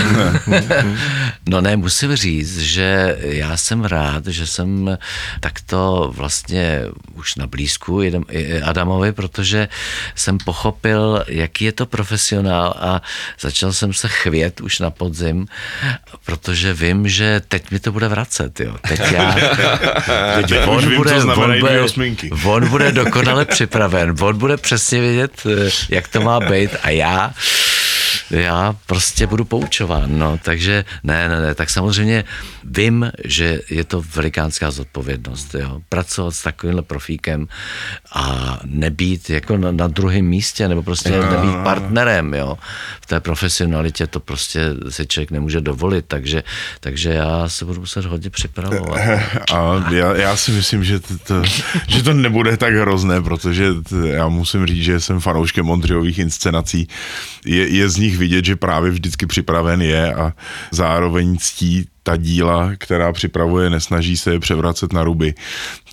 no 1.48 1.60
ne, 1.60 1.76
musím 1.76 2.16
říct, 2.16 2.58
že 2.58 3.18
já 3.20 3.56
jsem 3.56 3.84
rád, 3.84 4.26
že 4.26 4.46
jsem 4.46 4.98
takto 5.40 6.12
vlastně 6.16 6.82
už 7.14 7.34
na 7.34 7.46
blízku 7.46 8.00
Adamovi, 8.62 9.12
protože 9.12 9.68
jsem 10.14 10.38
pochopil, 10.38 11.24
jaký 11.28 11.64
je 11.64 11.72
to 11.72 11.86
profesionál 11.86 12.74
a 12.78 13.02
začal 13.40 13.72
jsem 13.72 13.92
se 13.92 14.08
chvět 14.08 14.60
už 14.60 14.78
na 14.78 14.90
podzim, 14.90 15.46
protože 16.24 16.74
vím, 16.74 17.08
že 17.08 17.40
teď 17.48 17.70
mi 17.70 17.80
to 17.80 17.92
bude 17.92 18.08
vracet. 18.08 18.60
Jo. 18.60 18.76
Teď 18.88 19.00
já, 19.12 19.34
teď 20.34 20.52
on, 20.66 20.88
vím, 20.88 20.96
bude, 20.96 21.24
on, 21.24 21.60
bude, 21.60 21.82
on 22.44 22.68
bude 22.68 22.92
dokonale 22.92 23.44
připraven, 23.44 24.14
on 24.20 24.38
bude 24.38 24.56
přesně 24.56 25.00
vědět, 25.00 25.32
eh, 25.46 25.70
jak 25.88 26.08
to 26.08 26.20
má 26.20 26.40
být 26.40 26.70
a 26.82 26.90
já 26.90 27.34
já 28.30 28.76
prostě 28.86 29.26
budu 29.26 29.44
poučován, 29.44 30.18
no, 30.18 30.38
takže 30.42 30.84
ne, 31.04 31.28
ne, 31.28 31.40
ne, 31.40 31.54
tak 31.54 31.70
samozřejmě 31.70 32.24
vím, 32.64 33.12
že 33.24 33.60
je 33.70 33.84
to 33.84 34.04
velikánská 34.14 34.70
zodpovědnost, 34.70 35.54
jo, 35.54 35.80
pracovat 35.88 36.34
s 36.34 36.42
takovýmhle 36.42 36.82
profíkem 36.82 37.48
a 38.12 38.58
nebýt 38.64 39.30
jako 39.30 39.56
na, 39.56 39.72
na 39.72 39.86
druhém 39.86 40.24
místě, 40.24 40.68
nebo 40.68 40.82
prostě 40.82 41.10
no, 41.10 41.30
nebýt 41.30 41.56
partnerem, 41.64 42.34
jo, 42.34 42.58
v 43.00 43.06
té 43.06 43.20
profesionalitě 43.20 44.06
to 44.06 44.20
prostě 44.20 44.60
si 44.88 45.06
člověk 45.06 45.30
nemůže 45.30 45.60
dovolit, 45.60 46.04
takže, 46.08 46.42
takže 46.80 47.10
já 47.10 47.48
se 47.48 47.64
budu 47.64 47.80
muset 47.80 48.04
hodně 48.04 48.30
připravovat. 48.30 49.00
A 49.52 49.90
já, 49.90 50.16
já 50.16 50.36
si 50.36 50.50
myslím, 50.50 50.84
že 50.84 51.00
to, 51.00 51.18
to, 51.18 51.42
že 51.88 52.02
to 52.02 52.12
nebude 52.12 52.56
tak 52.56 52.74
hrozné, 52.74 53.20
protože 53.22 53.74
t, 53.74 53.96
já 54.08 54.28
musím 54.28 54.66
říct, 54.66 54.84
že 54.84 55.00
jsem 55.00 55.20
fanouškem 55.20 55.66
Mondřiových 55.66 56.18
inscenací. 56.18 56.88
Je, 57.46 57.68
je 57.68 57.88
z 57.88 57.96
nich 57.96 58.18
vidět, 58.20 58.44
že 58.44 58.56
právě 58.56 58.90
vždycky 58.90 59.26
připraven 59.26 59.82
je 59.82 60.14
a 60.14 60.32
zároveň 60.70 61.36
ctí 61.38 61.86
ta 62.02 62.16
díla, 62.16 62.70
která 62.78 63.12
připravuje, 63.12 63.70
nesnaží 63.70 64.16
se 64.16 64.32
je 64.32 64.40
převracet 64.40 64.92
na 64.92 65.04
ruby. 65.04 65.34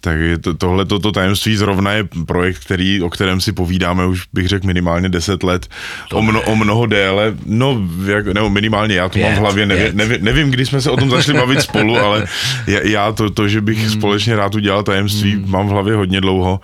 Tak 0.01 0.17
to, 0.41 0.53
tohle 0.53 0.85
toto 0.85 1.11
tajemství 1.11 1.55
zrovna 1.55 1.91
je 1.91 2.03
projekt, 2.27 2.59
který, 2.59 3.01
o 3.01 3.09
kterém 3.09 3.41
si 3.41 3.51
povídáme 3.51 4.05
už 4.05 4.23
bych 4.33 4.47
řekl 4.47 4.67
minimálně 4.67 5.09
10 5.09 5.43
let, 5.43 5.67
o, 6.13 6.21
mno, 6.21 6.41
o 6.41 6.55
mnoho 6.55 6.85
déle, 6.85 7.35
no 7.45 7.87
jak, 8.05 8.27
nebo 8.27 8.49
minimálně 8.49 8.95
já 8.95 9.09
to 9.09 9.13
pět, 9.13 9.23
mám 9.23 9.33
v 9.33 9.37
hlavě, 9.37 9.65
nevím, 9.65 9.97
nevím, 9.97 10.17
nevím, 10.23 10.49
kdy 10.51 10.65
jsme 10.65 10.81
se 10.81 10.91
o 10.91 10.97
tom 10.97 11.09
začali 11.09 11.37
bavit 11.37 11.61
spolu, 11.61 11.97
ale 11.97 12.25
já, 12.67 12.79
já 12.83 13.11
to, 13.11 13.29
to, 13.29 13.47
že 13.47 13.61
bych 13.61 13.79
hmm. 13.79 13.89
společně 13.89 14.35
rád 14.35 14.55
udělal 14.55 14.83
tajemství, 14.83 15.33
hmm. 15.33 15.51
mám 15.51 15.67
v 15.67 15.71
hlavě 15.71 15.95
hodně 15.95 16.21
dlouho. 16.21 16.59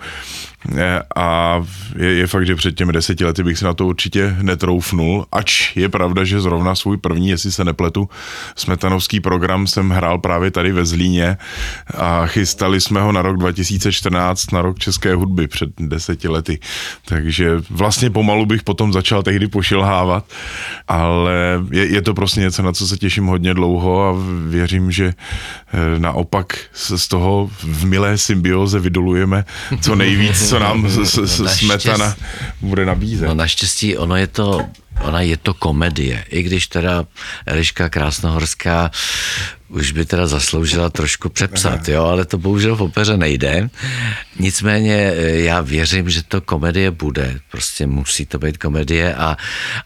A 1.16 1.60
je, 1.96 2.14
je 2.14 2.26
fakt, 2.26 2.46
že 2.46 2.54
před 2.54 2.76
těmi 2.76 2.92
deseti 2.92 3.24
lety 3.24 3.42
bych 3.42 3.58
se 3.58 3.64
na 3.64 3.74
to 3.74 3.86
určitě 3.86 4.36
netroufnul, 4.42 5.26
ač 5.32 5.76
je 5.76 5.88
pravda, 5.88 6.24
že 6.24 6.40
zrovna 6.40 6.74
svůj 6.74 6.96
první, 6.96 7.28
jestli 7.28 7.52
se 7.52 7.64
nepletu, 7.64 8.08
smetanovský 8.56 9.20
program 9.20 9.66
jsem 9.66 9.90
hrál 9.90 10.18
právě 10.18 10.50
tady 10.50 10.72
ve 10.72 10.84
Zlíně 10.84 11.36
a 11.94 12.26
chystali 12.26 12.80
jsme 12.80 13.00
ho 13.00 13.12
na 13.12 13.22
rok 13.22 13.36
2014, 13.36 14.52
na 14.52 14.62
rok 14.62 14.78
české 14.78 15.14
hudby 15.14 15.48
před 15.48 15.70
deseti 15.78 16.28
lety. 16.28 16.58
Takže 17.04 17.50
vlastně 17.70 18.10
pomalu 18.10 18.46
bych 18.46 18.62
potom 18.62 18.92
začal 18.92 19.22
tehdy 19.22 19.48
pošilhávat, 19.48 20.24
ale 20.88 21.32
je, 21.70 21.86
je 21.86 22.02
to 22.02 22.14
prostě 22.14 22.40
něco, 22.40 22.62
na 22.62 22.72
co 22.72 22.88
se 22.88 22.96
těším 22.96 23.26
hodně 23.26 23.54
dlouho 23.54 24.08
a 24.08 24.14
věřím, 24.48 24.90
že 24.90 25.06
eh, 25.14 25.98
naopak 25.98 26.58
z 26.72 27.08
toho 27.08 27.50
v 27.62 27.84
milé 27.86 28.18
symbioze 28.18 28.80
vydolujeme 28.80 29.44
co 29.80 29.94
nejvíc, 29.94 30.53
co 30.54 30.58
nám 30.58 30.88
z, 30.88 31.04
z, 31.04 31.18
z, 31.26 31.58
smetana 31.58 32.16
bude 32.60 32.86
nabízet. 32.86 33.28
No 33.28 33.34
naštěstí 33.34 33.98
ono 33.98 34.16
je 34.16 34.26
to 34.26 34.60
ona 35.02 35.20
je 35.20 35.36
to 35.36 35.54
komedie, 35.54 36.24
i 36.30 36.42
když 36.42 36.66
teda 36.66 37.04
Eliška 37.46 37.88
Krásnohorská 37.88 38.90
už 39.74 39.92
by 39.92 40.04
teda 40.06 40.26
zasloužila 40.26 40.90
trošku 40.90 41.28
přepsat, 41.28 41.88
jo, 41.88 42.04
ale 42.04 42.24
to 42.24 42.38
bohužel 42.38 42.76
v 42.76 42.82
opeře 42.82 43.16
nejde. 43.16 43.70
Nicméně 44.38 44.94
eh, 44.94 45.30
já 45.50 45.60
věřím, 45.60 46.10
že 46.10 46.22
to 46.22 46.40
komedie 46.40 46.90
bude, 46.90 47.38
prostě 47.50 47.86
musí 47.86 48.26
to 48.26 48.38
být 48.38 48.58
komedie 48.58 49.14
a, 49.14 49.36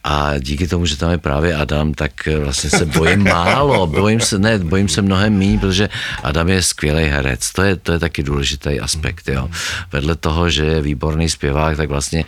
a 0.05 0.39
díky 0.39 0.69
tomu, 0.69 0.87
že 0.87 0.97
tam 0.97 1.11
je 1.11 1.19
právě 1.19 1.55
Adam, 1.55 1.95
tak 1.95 2.29
eh, 2.29 2.39
vlastně 2.39 2.71
se 2.71 2.87
bojím 2.87 3.25
málo, 3.29 3.87
bojím 3.87 4.21
se, 4.21 4.39
ne, 4.39 4.59
bojím 4.59 4.89
se 4.89 5.03
mnohem 5.03 5.39
méně, 5.39 5.59
protože 5.59 5.89
Adam 6.23 6.49
je 6.49 6.63
skvělý 6.63 7.05
herec, 7.05 7.53
to 7.53 7.63
je, 7.63 7.77
to 7.77 7.93
je 7.93 7.99
taky 7.99 8.23
důležitý 8.23 8.81
aspekt, 8.81 9.29
jo. 9.29 9.49
Vedle 9.93 10.17
toho, 10.17 10.51
že 10.51 10.65
je 10.65 10.83
výborný 10.83 11.31
zpěvák, 11.31 11.77
tak 11.77 11.89
vlastně, 11.89 12.25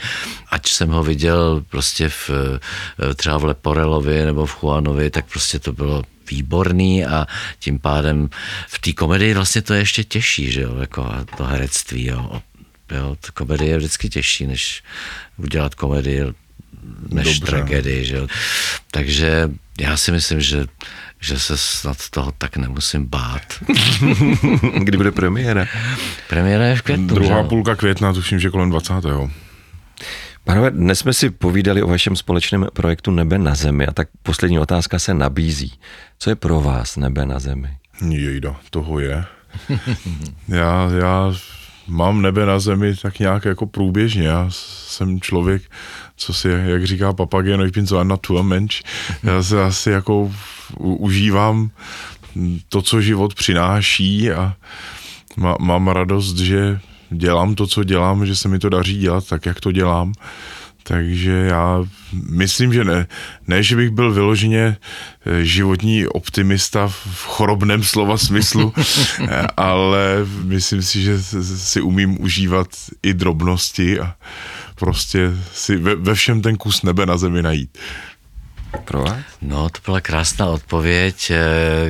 ať 0.50 0.68
jsem 0.68 0.88
ho 0.88 1.02
viděl 1.02 1.62
prostě 1.70 2.08
v, 2.08 2.30
eh, 2.30 3.14
třeba 3.14 3.38
v 3.38 3.44
Leporelovi 3.44 4.24
nebo 4.24 4.46
v 4.46 4.56
Juanovi, 4.62 5.10
tak 5.10 5.24
prostě 5.28 5.58
to 5.58 5.72
bylo 5.72 6.02
výborný 6.30 7.06
a 7.06 7.26
tím 7.58 7.78
pádem 7.78 8.28
v 8.68 8.78
té 8.78 8.92
komedii 8.92 9.34
vlastně 9.34 9.62
to 9.62 9.74
je 9.74 9.80
ještě 9.80 10.04
těžší, 10.04 10.52
že 10.52 10.60
jo, 10.60 10.76
jako 10.76 11.10
to 11.36 11.44
herectví, 11.44 12.06
jo. 12.06 12.42
jo 12.92 13.16
to 13.20 13.32
komedie 13.32 13.70
je 13.70 13.76
vždycky 13.76 14.08
těžší, 14.08 14.46
než 14.46 14.82
udělat 15.36 15.74
komedii 15.74 16.24
než 17.08 17.38
Dobře. 17.38 17.52
tragédii, 17.52 18.04
že 18.04 18.16
jo. 18.16 18.26
Takže 18.90 19.50
já 19.80 19.96
si 19.96 20.12
myslím, 20.12 20.40
že 20.40 20.66
že 21.22 21.38
se 21.38 21.58
snad 21.58 22.10
toho 22.10 22.32
tak 22.38 22.56
nemusím 22.56 23.06
bát. 23.06 23.42
Kdy 24.78 24.96
bude 24.96 25.12
premiéra? 25.12 25.66
Premiéra 26.28 26.66
je 26.66 26.76
v 26.76 26.82
květnu. 26.82 27.06
Druhá 27.06 27.42
že? 27.42 27.48
půlka 27.48 27.76
května, 27.76 28.12
tuším, 28.12 28.40
že 28.40 28.50
kolem 28.50 28.70
20. 28.70 28.94
Pánové, 30.50 30.70
dnes 30.70 30.98
jsme 30.98 31.12
si 31.12 31.30
povídali 31.30 31.82
o 31.82 31.86
vašem 31.86 32.16
společném 32.16 32.66
projektu 32.72 33.10
Nebe 33.10 33.38
na 33.38 33.54
zemi 33.54 33.86
a 33.86 33.92
tak 33.92 34.08
poslední 34.22 34.58
otázka 34.58 34.98
se 34.98 35.14
nabízí. 35.14 35.72
Co 36.18 36.30
je 36.30 36.36
pro 36.36 36.60
vás 36.60 36.96
nebe 36.96 37.26
na 37.26 37.38
zemi? 37.38 37.68
Jejda, 38.08 38.56
toho 38.70 39.00
je. 39.00 39.24
já, 40.48 40.90
já 40.98 41.32
mám 41.86 42.22
nebe 42.22 42.46
na 42.46 42.58
zemi 42.58 42.96
tak 43.02 43.18
nějak 43.18 43.44
jako 43.44 43.66
průběžně. 43.66 44.26
Já 44.26 44.46
jsem 44.50 45.20
člověk, 45.20 45.62
co 46.16 46.34
si, 46.34 46.48
jak 46.48 46.86
říká 46.86 47.12
Papageno, 47.12 47.64
ich 47.64 47.72
bin 47.72 47.86
so 47.86 48.00
ein 48.00 48.08
Naturmensch. 48.08 48.82
Já 49.22 49.42
se 49.42 49.64
asi 49.64 49.90
jako 49.90 50.32
užívám 50.78 51.70
to, 52.68 52.82
co 52.82 53.00
život 53.00 53.34
přináší 53.34 54.30
a 54.30 54.54
mám 55.60 55.88
radost, 55.88 56.36
že 56.36 56.80
dělám 57.10 57.54
to, 57.54 57.66
co 57.66 57.84
dělám, 57.84 58.26
že 58.26 58.36
se 58.36 58.48
mi 58.48 58.58
to 58.58 58.68
daří 58.68 58.98
dělat 58.98 59.26
tak, 59.28 59.46
jak 59.46 59.60
to 59.60 59.72
dělám. 59.72 60.12
Takže 60.82 61.30
já 61.30 61.84
myslím, 62.30 62.72
že 62.72 62.84
ne, 62.84 63.06
ne, 63.48 63.62
že 63.62 63.76
bych 63.76 63.90
byl 63.90 64.12
vyloženě 64.12 64.76
eh, 65.26 65.44
životní 65.44 66.06
optimista 66.06 66.88
v 66.88 67.24
chorobném 67.26 67.82
slova 67.82 68.18
smyslu, 68.18 68.72
eh, 69.28 69.46
ale 69.56 70.26
myslím 70.44 70.82
si, 70.82 71.02
že 71.02 71.22
si 71.42 71.80
umím 71.80 72.22
užívat 72.22 72.66
i 73.02 73.14
drobnosti 73.14 74.00
a 74.00 74.14
prostě 74.74 75.30
si 75.52 75.76
ve, 75.76 75.94
ve 75.94 76.14
všem 76.14 76.42
ten 76.42 76.56
kus 76.56 76.82
nebe 76.82 77.06
na 77.06 77.16
zemi 77.16 77.42
najít. 77.42 77.78
Pro 78.84 79.02
vás? 79.02 79.16
No, 79.42 79.68
to 79.68 79.78
byla 79.84 80.00
krásná 80.00 80.46
odpověď. 80.46 81.30
Eh, 81.30 81.36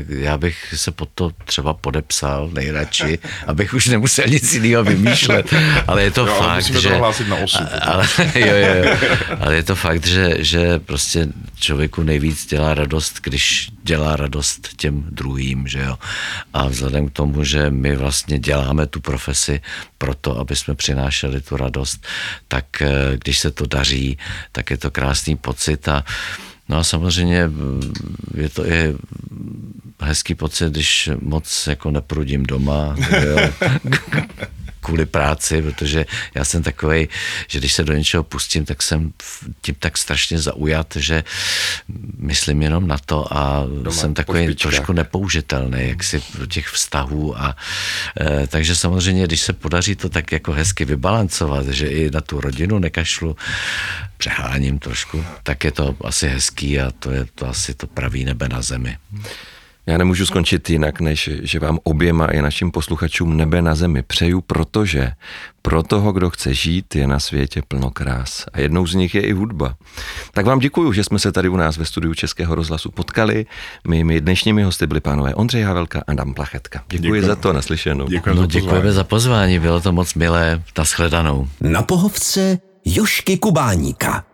já 0.08 0.38
bych 0.38 0.74
se 0.76 0.90
pod 0.90 1.08
to 1.14 1.30
třeba 1.44 1.74
podepsal 1.74 2.50
nejradši, 2.52 3.18
abych 3.46 3.74
už 3.74 3.86
nemusel 3.86 4.24
nic 4.28 4.52
jiného 4.52 4.84
vymýšlet. 4.84 5.54
Ale 5.86 6.02
je 6.02 6.10
to 6.10 6.20
jo, 6.26 6.34
fakt, 6.34 6.64
že... 6.64 6.88
To 6.88 7.24
na 7.28 7.36
osu. 7.36 7.58
Ale, 7.80 8.08
jo, 8.34 8.56
jo, 8.56 8.84
jo. 8.84 8.96
ale 9.40 9.56
je 9.56 9.62
to 9.62 9.74
fakt, 9.74 10.06
že, 10.06 10.36
že 10.38 10.78
prostě 10.78 11.28
člověku 11.54 12.02
nejvíc 12.02 12.46
dělá 12.46 12.74
radost, 12.74 13.20
když 13.22 13.70
dělá 13.82 14.16
radost 14.16 14.68
těm 14.76 15.04
druhým, 15.10 15.68
že 15.68 15.80
jo. 15.80 15.98
A 16.52 16.68
vzhledem 16.68 17.08
k 17.08 17.12
tomu, 17.12 17.44
že 17.44 17.70
my 17.70 17.96
vlastně 17.96 18.38
děláme 18.38 18.86
tu 18.86 19.00
profesi 19.00 19.60
proto, 19.98 20.38
aby 20.38 20.56
jsme 20.56 20.74
přinášeli 20.74 21.40
tu 21.40 21.56
radost, 21.56 22.06
tak 22.48 22.82
eh, 22.82 22.88
když 23.24 23.38
se 23.38 23.50
to 23.50 23.66
daří, 23.66 24.18
tak 24.52 24.70
je 24.70 24.76
to 24.76 24.90
krásný 24.90 25.36
pocit 25.36 25.88
a 25.88 26.04
No 26.70 26.76
a 26.76 26.84
samozřejmě 26.84 27.50
je 28.34 28.48
to 28.48 28.66
i 28.66 28.96
hezký 30.00 30.34
pocit, 30.34 30.70
když 30.70 31.10
moc 31.22 31.66
jako 31.66 31.90
neprudím 31.90 32.42
doma, 32.42 32.96
kvůli 34.90 35.06
práci, 35.06 35.62
protože 35.62 36.06
já 36.34 36.44
jsem 36.44 36.62
takový, 36.62 37.08
že 37.48 37.58
když 37.58 37.72
se 37.72 37.84
do 37.84 37.92
něčeho 37.92 38.24
pustím, 38.24 38.64
tak 38.64 38.82
jsem 38.82 39.12
tím 39.62 39.74
tak 39.78 39.98
strašně 39.98 40.38
zaujat, 40.38 40.96
že 40.96 41.24
myslím 42.18 42.62
jenom 42.62 42.86
na 42.86 42.98
to 42.98 43.22
a 43.30 43.66
Doma, 43.82 43.96
jsem 43.96 44.14
takový 44.14 44.54
trošku 44.54 44.92
nepoužitelný, 44.92 45.88
jak 45.88 46.02
si 46.02 46.22
do 46.38 46.46
těch 46.46 46.68
vztahů 46.68 47.38
a 47.38 47.56
e, 48.20 48.46
takže 48.46 48.76
samozřejmě, 48.76 49.24
když 49.30 49.40
se 49.40 49.52
podaří 49.52 49.94
to 49.96 50.08
tak 50.08 50.32
jako 50.32 50.52
hezky 50.52 50.84
vybalancovat, 50.84 51.66
že 51.66 51.86
i 51.86 52.10
na 52.10 52.20
tu 52.20 52.40
rodinu 52.40 52.78
nekašlu, 52.78 53.36
přeháním 54.16 54.78
trošku, 54.78 55.24
tak 55.42 55.64
je 55.64 55.70
to 55.70 55.96
asi 56.04 56.28
hezký 56.28 56.80
a 56.80 56.90
to 56.90 57.10
je 57.10 57.26
to 57.34 57.46
asi 57.46 57.74
to 57.74 57.86
pravý 57.86 58.24
nebe 58.24 58.48
na 58.48 58.62
zemi. 58.62 58.98
Já 59.90 59.98
nemůžu 59.98 60.26
skončit 60.26 60.70
jinak, 60.70 61.00
než 61.00 61.30
že 61.42 61.58
vám 61.58 61.78
oběma 61.82 62.26
i 62.26 62.42
našim 62.42 62.70
posluchačům 62.70 63.36
nebe 63.36 63.62
na 63.62 63.74
zemi 63.74 64.02
přeju, 64.02 64.40
protože 64.40 65.12
pro 65.62 65.82
toho, 65.82 66.12
kdo 66.12 66.30
chce 66.30 66.54
žít, 66.54 66.94
je 66.94 67.06
na 67.06 67.20
světě 67.20 67.62
plno 67.68 67.90
krás. 67.90 68.46
A 68.52 68.60
jednou 68.60 68.86
z 68.86 68.94
nich 68.94 69.14
je 69.14 69.20
i 69.20 69.32
hudba. 69.32 69.74
Tak 70.32 70.46
vám 70.46 70.58
děkuji, 70.58 70.92
že 70.92 71.04
jsme 71.04 71.18
se 71.18 71.32
tady 71.32 71.48
u 71.48 71.56
nás 71.56 71.76
ve 71.76 71.84
studiu 71.84 72.14
Českého 72.14 72.54
rozhlasu 72.54 72.90
potkali. 72.90 73.46
My, 73.88 74.04
my 74.04 74.20
dnešními 74.20 74.62
hosty 74.62 74.86
byli 74.86 75.00
pánové 75.00 75.34
Ondřej 75.34 75.62
Havelka 75.62 75.98
a 75.98 76.02
Adam 76.12 76.34
Plachetka. 76.34 76.82
Děkuji, 76.88 77.02
děkuji. 77.02 77.22
za 77.22 77.36
to, 77.36 77.52
naslyšenou. 77.52 78.06
Děkuji 78.08 78.34
no, 78.34 78.46
děkujeme 78.46 78.92
za 78.92 79.04
pozvání, 79.04 79.58
bylo 79.58 79.80
to 79.80 79.92
moc 79.92 80.14
milé. 80.14 80.62
Ta 80.72 80.84
shledanou. 80.84 81.48
Na 81.60 81.82
pohovce 81.82 82.58
Jošky 82.84 83.38
Kubáníka. 83.38 84.24